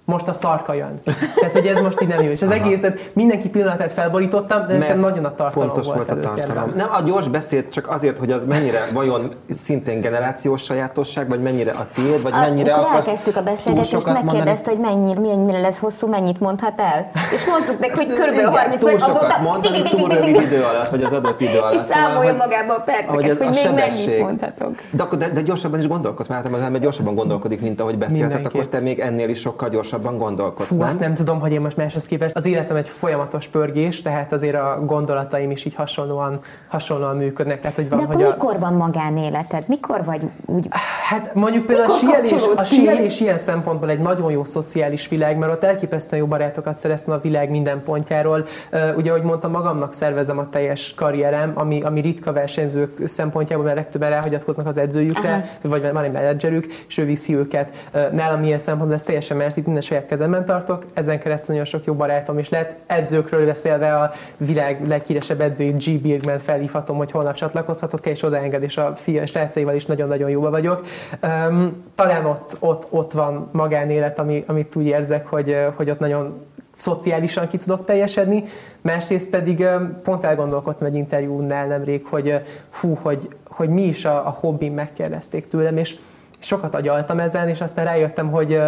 [0.05, 1.01] most a szarka jön.
[1.35, 2.31] Tehát, hogy ez most így nem jó.
[2.31, 6.33] És az egészet, mindenki pillanatát felborítottam, de nekem nagyon a tartalom fontos volt, volt a
[6.35, 6.71] tartalom.
[6.75, 11.71] Nem a gyors beszéd csak azért, hogy az mennyire vajon szintén generációs sajátosság, vagy mennyire
[11.71, 16.07] a tiéd, vagy mennyire Akkor akarsz elkezdtük a beszélgetést, megkérdezte, hogy mennyire, mennyire lesz hosszú,
[16.07, 17.11] mennyit mondhat el.
[17.33, 19.41] És mondtuk neki, hogy körülbelül 30 túl perc azóta...
[19.41, 21.73] mondani, túl rövid idő alatt, vagy az adott idő alatt.
[21.73, 24.75] És számolja hogy- magába a perceket, hogy, a még mennyit mondhatok.
[24.91, 28.33] De, de, de gyorsabban is gondolkodsz, mert az ember gyorsabban gondolkodik, mint ahogy beszél, tehát
[28.33, 28.61] Mindenképp.
[28.61, 30.87] akkor te még ennél is sokkal gyorsabban gondolkodsz, Fú, nem?
[30.87, 32.35] azt nem tudom, hogy én most máshoz képest.
[32.35, 37.61] Az életem egy folyamatos pörgés, tehát azért a gondolataim is így hasonlóan, hasonlóan működnek.
[37.61, 39.63] Tehát, hogy van, De akkor hogy a, mikor van magánéleted?
[39.67, 40.67] Mikor vagy úgy...
[41.09, 45.07] Hát mondjuk például a Mikor síelés, kapcsolódsz a síelés ilyen szempontból egy nagyon jó szociális
[45.07, 48.45] világ, mert ott elképesztően jó barátokat szereztem a világ minden pontjáról.
[48.95, 54.09] Ugye, ahogy mondtam, magamnak szervezem a teljes karrierem, ami, ami ritka versenyzők szempontjából, mert legtöbben
[54.09, 55.69] ráhagyatkoznak az edzőjükre, Aha.
[55.69, 57.73] vagy van egy menedzserük, és ő viszi őket.
[58.11, 61.85] Nálam ilyen szempontból ez teljesen más, itt minden saját kezemben tartok, ezen keresztül nagyon sok
[61.85, 62.75] jó barátom is lett.
[62.85, 66.01] Edzőkről beszélve a világ leghíresebb edzőjét G.
[66.01, 70.85] Birgman felhívhatom, hogy holnap csatlakozhatok és odaenged, és a fia srácaival is nagyon-nagyon jóba vagyok.
[71.23, 76.41] Um, talán ott, ott, ott van magánélet, ami, amit úgy érzek, hogy, hogy ott nagyon
[76.71, 78.43] szociálisan ki tudok teljesedni,
[78.81, 79.67] másrészt pedig
[80.03, 85.47] pont elgondolkodtam egy interjúnál nemrég, hogy fú, hogy, hogy mi is a, a hobbim, megkérdezték
[85.47, 85.95] tőlem, és
[86.39, 88.59] sokat agyaltam ezen, és aztán rájöttem, hogy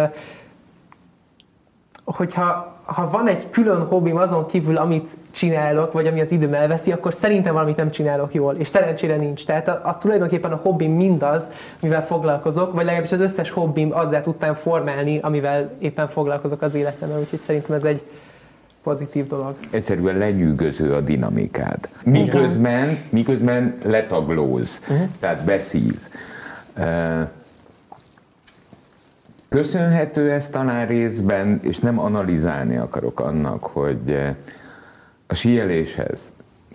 [2.14, 6.92] hogyha ha van egy külön hobbim azon kívül, amit csinálok, vagy ami az időm elveszi,
[6.92, 9.46] akkor szerintem valamit nem csinálok jól, és szerencsére nincs.
[9.46, 14.20] Tehát a, a tulajdonképpen a hobbim mindaz, mivel foglalkozok, vagy legalábbis az összes hobbim azzal
[14.20, 18.02] tudtam formálni, amivel éppen foglalkozok az életemben, úgyhogy szerintem ez egy
[18.82, 19.54] pozitív dolog.
[19.70, 21.88] Egyszerűen lenyűgöző a dinamikád.
[22.04, 25.08] Miközben, miközben letaglóz, uh-huh.
[25.20, 25.98] tehát beszív.
[29.48, 34.18] Köszönhető ez talán részben, és nem analizálni akarok annak, hogy
[35.26, 36.32] a síeléshez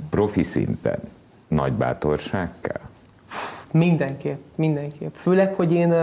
[0.10, 0.99] profi szinten
[1.47, 2.81] nagy bátorság kell?
[3.71, 5.13] Mindenképp, mindenképp.
[5.15, 5.93] Főleg, hogy én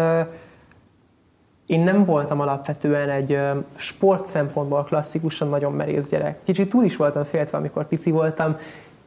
[1.69, 3.39] én nem voltam alapvetően egy
[3.75, 6.39] sport szempontból klasszikusan nagyon merész gyerek.
[6.45, 8.57] Kicsit túl is voltam féltve, amikor pici voltam,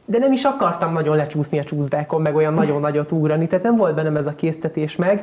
[0.04, 3.76] de nem is akartam nagyon lecsúszni a csúszdákon, meg olyan nagyon nagyot ugrani, tehát nem
[3.76, 5.22] volt bennem ez a késztetés meg.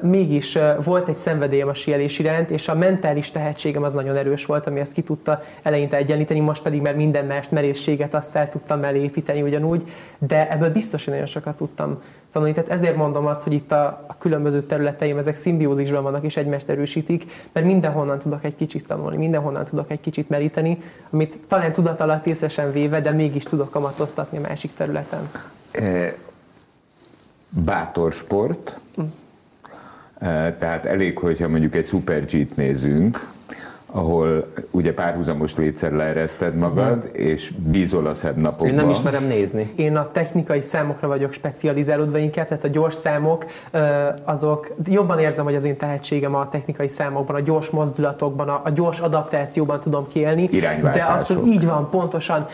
[0.00, 4.66] Mégis volt egy szenvedélyem a sielés iránt, és a mentális tehetségem az nagyon erős volt,
[4.66, 8.80] ami ezt ki tudta eleinte egyenlíteni, most pedig már minden más merészséget azt fel tudtam
[8.80, 9.82] mellé építeni ugyanúgy,
[10.18, 12.54] de ebből biztos, hogy nagyon sokat tudtam tanulni.
[12.54, 16.68] Tehát ezért mondom azt, hogy itt a, a különböző területeim, ezek szimbiózisban vannak és egymást
[16.68, 20.78] erősítik, mert mindenhonnan tudok egy kicsit tanulni, mindenhonnan tudok egy kicsit meríteni,
[21.10, 25.30] amit talán tudat alatt észesen véve, de mégis tudok kamatoztatni a másik területen.
[25.70, 26.14] E,
[27.48, 29.02] bátor sport, hm.
[30.18, 33.30] e, tehát elég, hogyha mondjuk egy Super G-t nézünk,
[33.92, 37.20] ahol ugye párhuzamos létszer leereszted magad, uh-huh.
[37.20, 38.68] és bízol a szebb napokban.
[38.68, 39.72] Én nem ismerem nézni.
[39.76, 43.46] Én a technikai számokra vagyok specializálódva inkább, tehát a gyors számok,
[44.24, 48.70] azok, jobban érzem, hogy az én tehetségem a technikai számokban, a gyors mozdulatokban, a, a
[48.70, 50.46] gyors adaptációban tudom kiélni.
[50.82, 52.46] De abszolút így van, pontosan,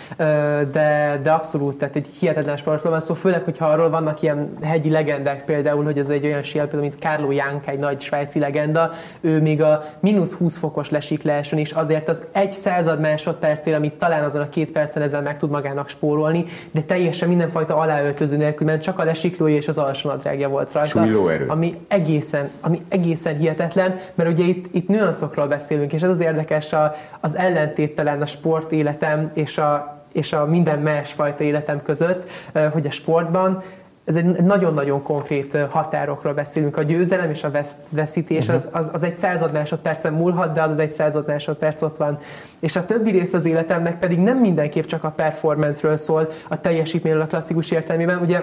[0.72, 4.90] de, de abszolút, tehát egy hihetetlen sportról van szó, főleg, hogyha arról vannak ilyen hegyi
[4.90, 9.40] legendák például, hogy ez egy olyan síel, mint Carlo Jank, egy nagy svájci legenda, ő
[9.40, 14.25] még a mínusz 20 fokos lesik leesön, és azért az egy század másodpercér, amit talán
[14.25, 18.83] azon a két percen ezzel meg tud magának spórolni, de teljesen mindenfajta aláöltöző nélkül, mert
[18.83, 21.01] csak a lesiklója és az alsónadrágja volt rajta.
[21.47, 26.73] Ami egészen, ami egészen hihetetlen, mert ugye itt, itt nüanszokról beszélünk, és ez az érdekes
[26.73, 32.31] a, az ellentéttelen a sport életem és a, és a minden másfajta életem között,
[32.73, 33.62] hogy a sportban
[34.09, 36.77] ez egy nagyon-nagyon konkrét határokról beszélünk.
[36.77, 37.51] A győzelem és a
[37.90, 41.97] veszítés az, az, az egy század másodpercen múlhat, de az az egy század másodperc ott
[41.97, 42.18] van.
[42.59, 47.23] És a többi rész az életemnek pedig nem mindenképp csak a performance-ről szól, a teljesítményről
[47.23, 48.18] a klasszikus értelmében.
[48.18, 48.42] Ugye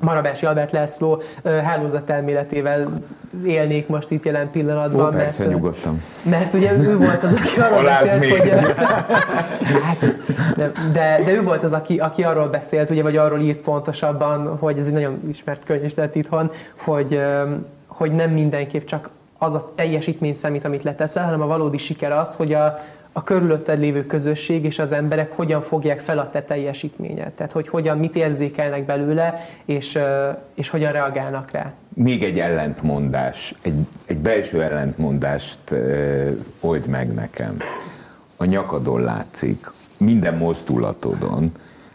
[0.00, 2.88] Marabási Albert László hálózatelméletével
[3.44, 5.14] élnék most itt jelen pillanatban.
[5.14, 6.02] Ó, persze, mert, nyugodtan.
[6.22, 8.38] Mert ugye ő volt az, aki arról beszélt, még.
[8.38, 8.50] hogy...
[9.86, 9.98] hát,
[10.56, 14.56] de, de, de, ő volt az, aki, aki arról beszélt, ugye, vagy arról írt pontosabban,
[14.58, 17.20] hogy ez egy nagyon ismert könyv is lett itthon, hogy,
[17.86, 22.34] hogy nem mindenképp csak az a teljesítmény számít, amit leteszel, hanem a valódi siker az,
[22.34, 22.78] hogy a,
[23.16, 27.32] a körülötted lévő közösség és az emberek hogyan fogják fel a te teljesítményet.
[27.32, 29.98] Tehát, hogy hogyan, mit érzékelnek belőle, és,
[30.54, 31.72] és hogyan reagálnak rá.
[31.94, 33.74] Még egy ellentmondás, egy,
[34.04, 35.58] egy belső ellentmondást
[36.60, 37.56] old meg nekem.
[38.36, 41.52] A nyakadon látszik, minden mozdulatodon,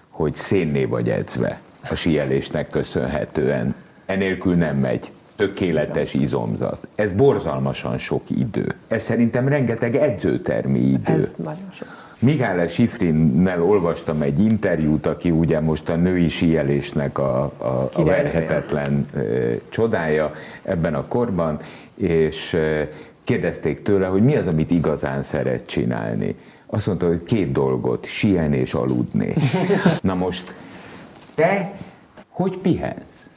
[0.10, 3.76] hogy szénné vagy edzve a síelésnek köszönhetően.
[4.06, 5.08] Enélkül nem megy
[5.40, 6.88] tökéletes izomzat.
[6.96, 8.76] Ez borzalmasan sok idő.
[8.88, 11.14] Ez szerintem rengeteg edzőtermi idő.
[11.14, 11.88] Ez nagyon sok.
[12.20, 19.06] Mihály Sifrinnel olvastam egy interjút, aki ugye most a női síelésnek a, a, a verhetetlen
[19.16, 19.20] e,
[19.70, 21.60] csodája ebben a korban,
[21.96, 22.90] és e,
[23.24, 26.36] kérdezték tőle, hogy mi az, amit igazán szeret csinálni.
[26.66, 29.34] Azt mondta, hogy két dolgot, síelni és aludni.
[30.02, 30.54] Na most,
[31.36, 31.72] te
[32.30, 33.29] hogy pihensz?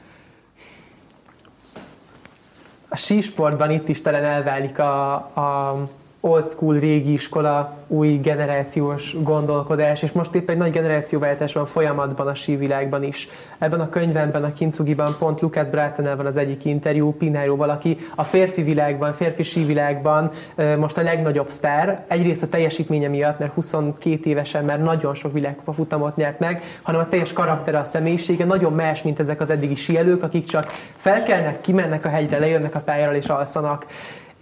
[2.93, 5.77] A sísportban itt is talán elválik a, a
[6.25, 12.27] old school, régi iskola, új generációs gondolkodás, és most épp egy nagy generációváltás van folyamatban
[12.27, 13.27] a sívilágban is.
[13.57, 18.23] Ebben a könyvemben, a Kincugiban pont Lukács Brátenel van az egyik interjú, Pinheiro valaki a
[18.23, 20.31] férfi világban, férfi sívilágban
[20.77, 22.05] most a legnagyobb sztár.
[22.07, 27.01] Egyrészt a teljesítménye miatt, mert 22 évesen már nagyon sok világkupa futamot nyert meg, hanem
[27.01, 31.61] a teljes karaktere, a személyisége nagyon más, mint ezek az eddigi síelők, akik csak felkelnek,
[31.61, 33.85] kimennek a hegyre, lejönnek a pályára és alszanak.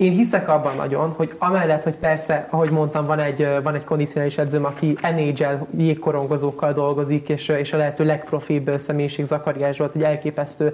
[0.02, 4.38] Én hiszek abban nagyon, hogy amellett, hogy persze, ahogy mondtam, van egy, van egy kondicionális
[4.38, 10.74] edzőm, aki NHL jégkorongozókkal dolgozik, és, és a lehető legprofibb személyiség Zakariás volt, egy elképesztő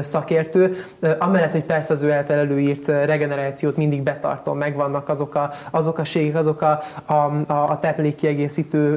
[0.00, 0.84] szakértő.
[1.18, 6.04] Amellett, hogy persze az ő által előírt regenerációt mindig betartom, megvannak azok a, azok a
[6.04, 7.12] ségek, azok a, a,
[7.46, 8.96] a, táplálékkiegészítő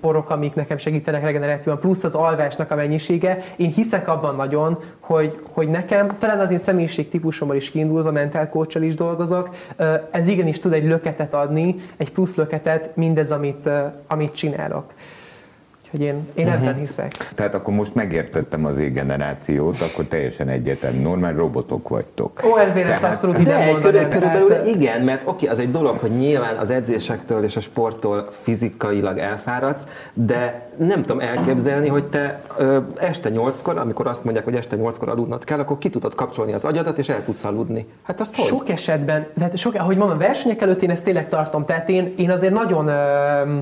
[0.00, 3.38] porok, amik nekem segítenek regenerációban, plusz az alvásnak a mennyisége.
[3.56, 8.48] Én hiszek abban nagyon, hogy, hogy nekem, talán az én személyiség típusommal is kiindulva, mentál
[8.48, 9.48] coach is dolgozok,
[10.10, 13.68] ez igenis tud egy löketet adni, egy plusz löketet mindez, amit,
[14.06, 14.92] amit csinálok.
[15.94, 16.78] Úgyhogy én, én ebben uh-huh.
[16.78, 17.30] hiszek.
[17.34, 22.40] Tehát akkor most megértettem az égenerációt, akkor teljesen egyetem, normál robotok vagytok.
[22.44, 23.80] Ó, ezért Tehát, ezt abszolút ide mondanám.
[23.82, 27.60] Körül, körülbelül hát, igen, mert oké, az egy dolog, hogy nyilván az edzésektől és a
[27.60, 34.44] sporttól fizikailag elfáradsz, de nem tudom elképzelni, hogy te ö, este nyolckor, amikor azt mondják,
[34.44, 37.86] hogy este nyolckor aludnod kell, akkor ki tudod kapcsolni az agyadat, és el tudsz aludni.
[38.02, 38.70] Hát azt Sok hogy?
[38.70, 42.52] esetben, tehát sok, ahogy mondom, versenyek előtt én ezt tényleg tartom, tehát én, én azért
[42.52, 43.58] nagyon ö,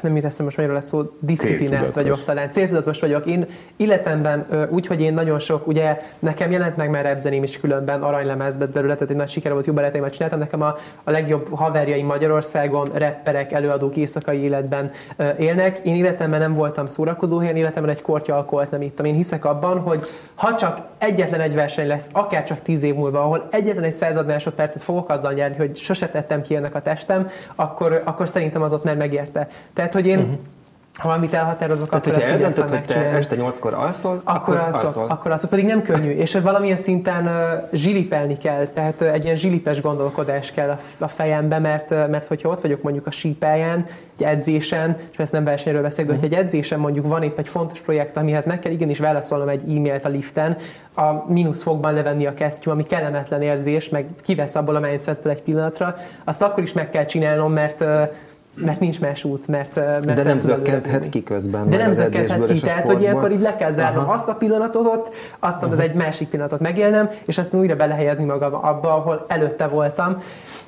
[0.00, 3.26] nem mit eszem most magyarul lesz szó, disziplinált vagyok talán, céltudatos vagyok.
[3.26, 8.02] Én életemben úgy, hogy én nagyon sok, ugye nekem jelent meg már ebzeném is különben
[8.02, 10.38] aranylemezbe belőle, tehát egy nagy siker volt, jó barátaimat csináltam.
[10.38, 14.90] Nekem a, a legjobb haverjaim Magyarországon, rapperek, előadók éjszakai életben
[15.38, 15.78] élnek.
[15.78, 19.04] Én életemben nem voltam szórakozó helyen, életemben egy kortya alkoholt nem ittam.
[19.04, 23.20] Én hiszek abban, hogy ha csak egyetlen egy verseny lesz, akár csak tíz év múlva,
[23.20, 27.28] ahol egyetlen egy század másodpercet fogok azzal nyerni, hogy sose tettem ki ennek a testem,
[27.54, 29.48] akkor, akkor szerintem az ott már megérte.
[29.74, 30.38] Tehát, hogy én uh-huh
[30.98, 34.86] ha valamit elhatározok, Tehát, akkor hogyha eldöntöd, hogy te este nyolckor alszol, akkor, akkor alszol,
[34.86, 35.06] alszol.
[35.08, 37.32] Akkor alszol, pedig nem könnyű, és valamilyen szinten uh,
[37.72, 42.26] zsilipelni kell, tehát uh, egy ilyen zsilipes gondolkodás kell a, a fejembe, mert, uh, mert
[42.26, 43.86] hogyha ott vagyok mondjuk a sípáján,
[44.18, 47.48] egy edzésen, és ezt nem versenyről beszélek, de hogyha egy edzésen mondjuk van épp egy
[47.48, 50.56] fontos projekt, amihez meg kell igenis válaszolnom egy e-mailt a liften,
[50.94, 55.42] a mínusz fogban levenni a kesztyű, ami kellemetlen érzés, meg kivesz abból a mindsetből egy
[55.42, 57.84] pillanatra, azt akkor is meg kell csinálnom, mert
[58.54, 61.68] mert nincs más út, mert, mert De nem zökkenthet ki közben.
[61.68, 64.12] De nem zökkenthet ki, tehát hogy ilyenkor így le kell zárnom Aha.
[64.12, 65.12] azt a pillanatot ott,
[65.42, 65.70] uh-huh.
[65.70, 70.22] az egy másik pillanatot megélnem, és aztán újra belehelyezni magam abba, ahol előtte voltam.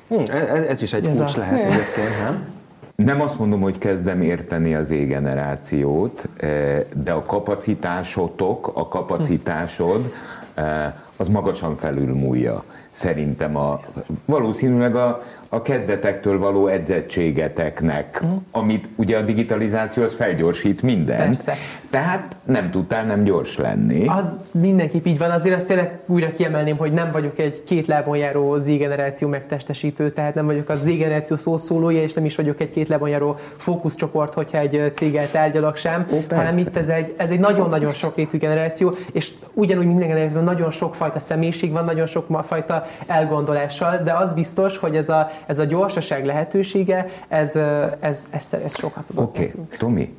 [0.07, 2.53] Hm, ez, ez is egy kulcs lehet egyébként, nem?
[2.95, 10.13] Nem azt mondom, hogy kezdem érteni az égenerációt, eh, de a kapacitásotok, a kapacitásod,
[10.53, 13.79] eh, az magasan felülmúlja szerintem a,
[14.25, 18.41] valószínűleg a, a kezdetektől való edzettségeteknek, uh-huh.
[18.51, 21.17] amit ugye a digitalizáció az felgyorsít minden.
[21.17, 21.53] Persze.
[21.89, 24.07] Tehát nem tudtál nem gyors lenni.
[24.07, 25.31] Az mindenképp így van.
[25.31, 30.33] Azért azt tényleg újra kiemelném, hogy nem vagyok egy két lábon járó Z-generáció megtestesítő, tehát
[30.33, 34.57] nem vagyok a Z-generáció szószólója, és nem is vagyok egy két lábon járó fókuszcsoport, hogyha
[34.57, 39.31] egy céggel tárgyalak sem, Ó, hanem itt ez egy, ez egy nagyon-nagyon sokrétű generáció, és
[39.53, 44.95] ugyanúgy minden generációban nagyon sokfajta személyiség van, nagyon sok fajta elgondolással, de az biztos, hogy
[44.95, 47.55] ez a, ez a gyorsaság lehetősége, ez,
[47.99, 49.77] ez, ez, ez sokat adott Oké, okay.
[49.77, 50.15] Tomi,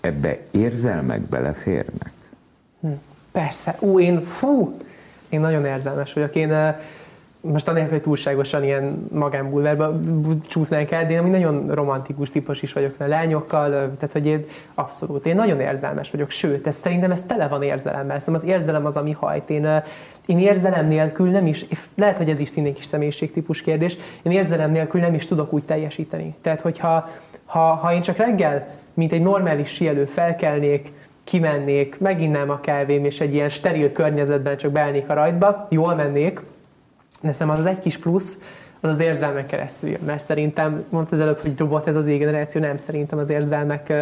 [0.00, 2.12] ebbe érzelmek beleférnek?
[2.80, 2.88] Hm,
[3.32, 3.76] persze.
[3.80, 4.76] Ú, én, fú,
[5.28, 6.34] én nagyon érzelmes vagyok.
[6.34, 6.74] Én
[7.42, 10.00] most anélkül, hogy túlságosan ilyen magánbulvárba
[10.46, 15.26] csúsznánk el, de én nagyon romantikus típus is vagyok a lányokkal, tehát hogy én abszolút,
[15.26, 18.96] én nagyon érzelmes vagyok, sőt, ez, szerintem ez tele van érzelemmel, szóval az érzelem az,
[18.96, 19.50] ami hajt.
[19.50, 19.82] Én,
[20.26, 24.70] én érzelem nélkül nem is, lehet, hogy ez is szintén kis személyiségtípus kérdés, én érzelem
[24.70, 26.34] nélkül nem is tudok úgy teljesíteni.
[26.40, 27.08] Tehát, hogyha
[27.44, 30.92] ha, ha én csak reggel, mint egy normális sielő felkelnék,
[31.24, 36.40] kimennék, meginnám a kávém, és egy ilyen steril környezetben csak beállnék a rajtba, jól mennék,
[37.22, 38.38] de szerintem az egy kis plusz,
[38.80, 40.00] az az érzelmek keresztül jön.
[40.06, 43.92] Mert szerintem, mondta az előbb, hogy robot ez az égeneráció, nem szerintem az érzelmek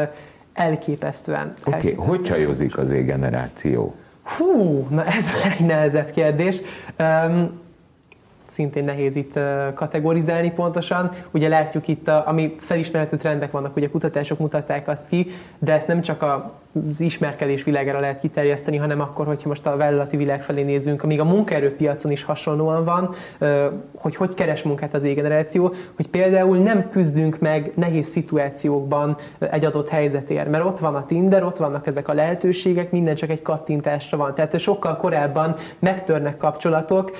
[0.52, 1.54] elképesztően.
[1.64, 3.94] Oké, okay, hogy csajozik az égeneráció?
[4.22, 6.61] Hú, na ez egy nehezebb kérdés.
[6.98, 7.60] Um,
[8.51, 9.39] szintén nehéz itt
[9.75, 11.11] kategorizálni pontosan.
[11.31, 15.27] Ugye látjuk itt, a, ami felismerhető trendek vannak, ugye kutatások mutatták azt ki,
[15.59, 20.17] de ezt nem csak az ismerkedés világára lehet kiterjeszteni, hanem akkor, hogyha most a vállalati
[20.17, 23.15] világ felé nézzünk, amíg a munkaerőpiacon is hasonlóan van,
[23.97, 29.89] hogy hogy keres munkát az égeneráció, hogy például nem küzdünk meg nehéz szituációkban egy adott
[29.89, 34.17] helyzetért, mert ott van a Tinder, ott vannak ezek a lehetőségek, minden csak egy kattintásra
[34.17, 34.35] van.
[34.35, 37.11] Tehát sokkal korábban megtörnek kapcsolatok,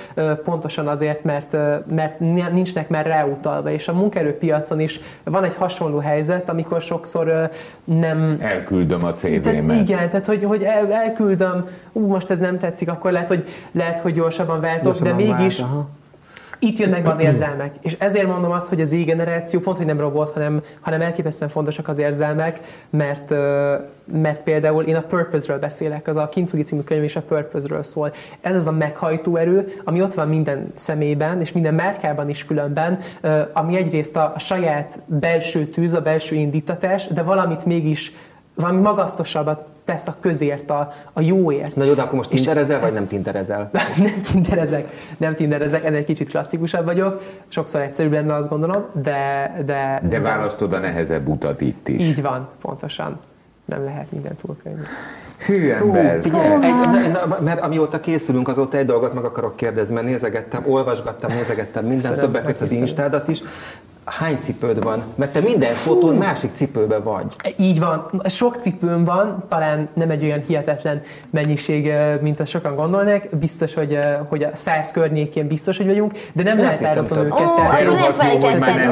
[0.43, 2.19] pontosan azért, mert, mert
[2.53, 7.49] nincsnek már ráutalva, és a munkaerőpiacon is van egy hasonló helyzet, amikor sokszor
[7.83, 8.37] nem...
[8.39, 9.45] Elküldöm a tehát,
[9.81, 13.99] igen, tehát hogy, hogy el, elküldöm, ú, most ez nem tetszik, akkor lehet, hogy, lehet,
[13.99, 15.71] hogy gyorsabban váltok, gyorsabban de mégis vált,
[16.63, 17.73] itt jönnek be az érzelmek.
[17.81, 21.87] És ezért mondom azt, hogy az Z-generáció pont, hogy nem robot, hanem, hanem elképesztően fontosak
[21.87, 23.29] az érzelmek, mert,
[24.11, 28.13] mert például én a Purpose-ről beszélek, az a Kintsugi című könyv is a Purpose-ről szól.
[28.41, 32.99] Ez az a meghajtó erő, ami ott van minden szemében, és minden márkában is különben,
[33.53, 38.13] ami egyrészt a, a saját belső tűz, a belső indítatás, de valamit mégis
[38.61, 41.75] valami magasztosabbat tesz a közért, a, a jóért.
[41.75, 43.69] Na jó, de akkor most tinderezel, vagy nem tinderezel?
[43.97, 49.53] nem tinderezek, nem tinderezek, ennél kicsit klasszikusabb vagyok, sokszor egyszerűbb lenne azt gondolom, de...
[49.65, 52.07] De, de választod a nehezebb utat itt is.
[52.07, 53.19] Így van, pontosan.
[53.65, 54.81] Nem lehet minden túl könnyű.
[55.45, 56.15] Hű ember!
[56.15, 60.63] Hú, figyelj, egy, na, mert amióta készülünk, azóta egy dolgot meg akarok kérdezni, mert nézegettem,
[60.67, 63.41] olvasgattam, nézegettem minden, Szerintem többek között az Instádat is
[64.19, 65.03] hány cipőd van?
[65.15, 67.25] Mert te minden fotón másik cipőbe vagy.
[67.57, 68.09] Így van.
[68.25, 71.91] Sok cipőm van, talán nem egy olyan hihetetlen mennyiség,
[72.21, 73.23] mint azt sokan gondolnak.
[73.39, 73.99] Biztos, hogy,
[74.29, 77.41] hogy a száz környékén biztos, hogy vagyunk, de nem lehet elraszom őket.
[77.41, 78.87] Ó, tehát- akkor nem felejtetted meg.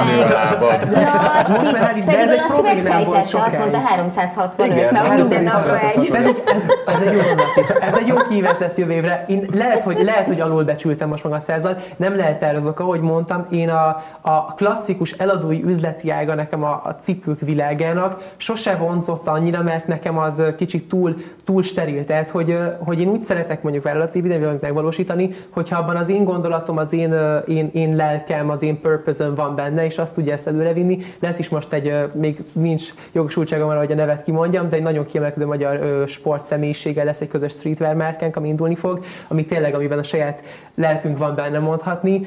[1.48, 3.60] Most már hál' Isten, de ez egy problémám volt megfejtette, azt sokáig.
[3.60, 5.54] mondta 365, Igen, mert minden 365.
[5.54, 6.10] napra egy.
[6.10, 6.64] Pedig ez,
[6.96, 7.70] ez egy jó is.
[7.70, 9.26] Ez egy jó kihívás lesz jövő évre.
[9.28, 11.78] Én lehet, hogy, lehet, hogy alulbecsültem most maga százal.
[11.96, 16.82] Nem lehet el azok, ahogy mondtam, én a, a klasszikus eladói üzleti ága nekem a,
[16.84, 22.06] a cipők világának sose vonzott annyira, mert nekem az kicsit túl, túl steril.
[22.06, 26.78] Tehát, hogy, hogy én úgy szeretek mondjuk vállalati videót megvalósítani, hogyha abban az én gondolatom,
[26.78, 27.14] az én,
[27.48, 30.98] én, én lelkem, az én purpose van benne, és azt tudja ezt előrevinni.
[31.20, 35.06] Lesz is most egy, még nincs jogosultságom arra, hogy a nevet kimondjam, de egy nagyon
[35.06, 39.76] kiemelkedő magyar ö, sport személyiséggel lesz egy közös streetwear márkánk, ami indulni fog, ami tényleg,
[39.76, 40.44] amiben a saját
[40.80, 42.22] lelkünk van benne mondhatni.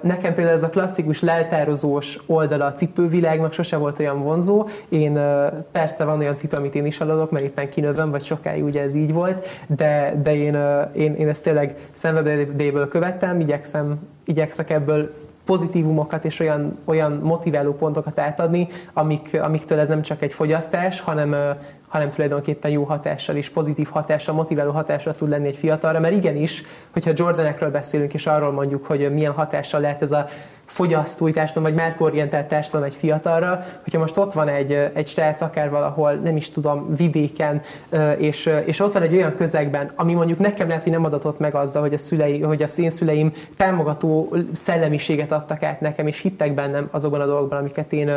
[0.00, 4.66] Nekem például ez a klasszikus leltározós oldala a cipővilágnak sose volt olyan vonzó.
[4.88, 5.18] Én
[5.72, 8.94] persze van olyan cipő, amit én is eladok, mert éppen kinövöm, vagy sokáig ugye ez
[8.94, 10.58] így volt, de, de én,
[10.94, 15.10] én, én ezt tényleg szenvedélyből követtem, igyekszem, igyekszek ebből
[15.44, 21.36] pozitívumokat és olyan, olyan motiváló pontokat átadni, amik, amiktől ez nem csak egy fogyasztás, hanem,
[21.88, 26.62] hanem tulajdonképpen jó hatással és pozitív hatással, motiváló hatással tud lenni egy fiatalra, mert igenis,
[26.92, 30.28] hogyha Jordanekről beszélünk, és arról mondjuk, hogy milyen hatással lehet ez a
[30.64, 35.70] fogyasztói társadalom, vagy márkorientált társadalom egy fiatalra, hogyha most ott van egy, egy srác akár
[35.70, 37.62] valahol, nem is tudom, vidéken,
[38.18, 41.54] és, és ott van egy olyan közegben, ami mondjuk nekem lehet, hogy nem adatott meg
[41.54, 46.54] azzal, hogy a, szülei, hogy a én szüleim támogató szellemiséget adtak át nekem, és hittek
[46.54, 48.10] bennem azokban a dolgokban, amiket én,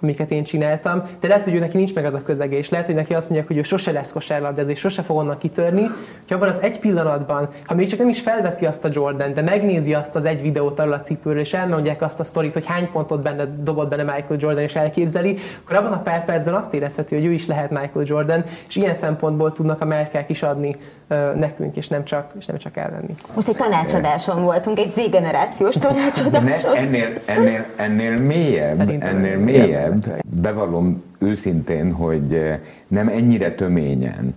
[0.00, 1.02] amiket én csináltam.
[1.20, 3.24] De lehet, hogy ő neki nincs meg az a közege, és lehet, hogy neki azt
[3.24, 5.82] mondják, hogy ő sose lesz kosárlabdázó, és sose fog onnan kitörni,
[6.28, 9.42] hogy abban az egy pillanatban, ha még csak nem is felveszi azt a Jordan, de
[9.42, 11.52] megnézi azt az egy videót arról a cipőről, és
[11.90, 15.76] elmondják azt a sztorit, hogy hány pontot benne dobott benne Michael Jordan, és elképzeli, akkor
[15.76, 19.52] abban a pár percben azt érezheti, hogy ő is lehet Michael Jordan, és ilyen szempontból
[19.52, 20.76] tudnak a márkák is adni
[21.08, 23.14] ö, nekünk, és nem csak, és nem csak elvenni.
[23.34, 26.44] Most egy tanácsadáson voltunk, egy Z-generációs tanácsadáson.
[26.44, 34.34] Ne, ennél, ennél, ennél mélyebb, Szerintem ennél mélyebb, bevallom őszintén, hogy nem ennyire töményen,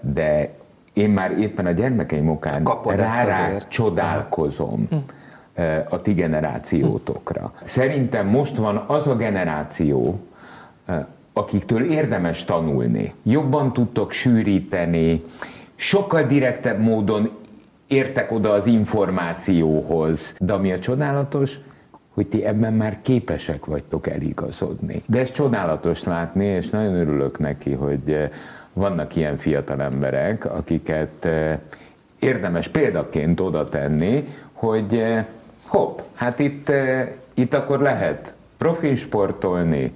[0.00, 0.48] de
[0.92, 3.68] én már éppen a gyermekeim okán rá, azért.
[3.68, 4.98] csodálkozom eh,
[5.88, 7.52] a ti generációtokra.
[7.64, 10.20] Szerintem most van az a generáció,
[10.84, 13.12] eh, akiktől érdemes tanulni.
[13.22, 15.22] Jobban tudtok sűríteni,
[15.74, 17.30] sokkal direktebb módon
[17.86, 20.34] értek oda az információhoz.
[20.38, 21.58] De ami a csodálatos,
[22.14, 25.02] hogy ti ebben már képesek vagytok eligazodni.
[25.06, 28.30] De ez csodálatos látni, és nagyon örülök neki, hogy eh,
[28.72, 31.58] vannak ilyen fiatal emberek, akiket eh,
[32.18, 35.26] érdemes példaként oda tenni, hogy eh,
[35.74, 36.72] hopp, hát itt,
[37.34, 39.92] itt akkor lehet profi sportolni,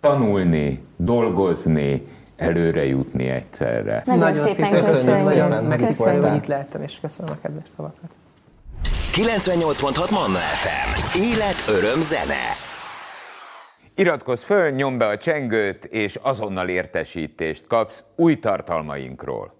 [0.00, 2.06] tanulni, dolgozni,
[2.36, 4.02] előre jutni egyszerre.
[4.04, 5.22] Nagyon szépen köszönöm, köszönjük.
[5.24, 5.68] nagyon Köszönöm.
[5.68, 6.30] megtisztelő, Köszönöm.
[6.30, 8.10] hogy itt lehettem, és köszönöm a kedves szavakat.
[9.12, 11.18] 98.6 Manna FM.
[11.18, 12.54] Élet, öröm, zene.
[13.94, 19.57] Iratkozz föl, nyomd be a csengőt, és azonnal értesítést kapsz új tartalmainkról.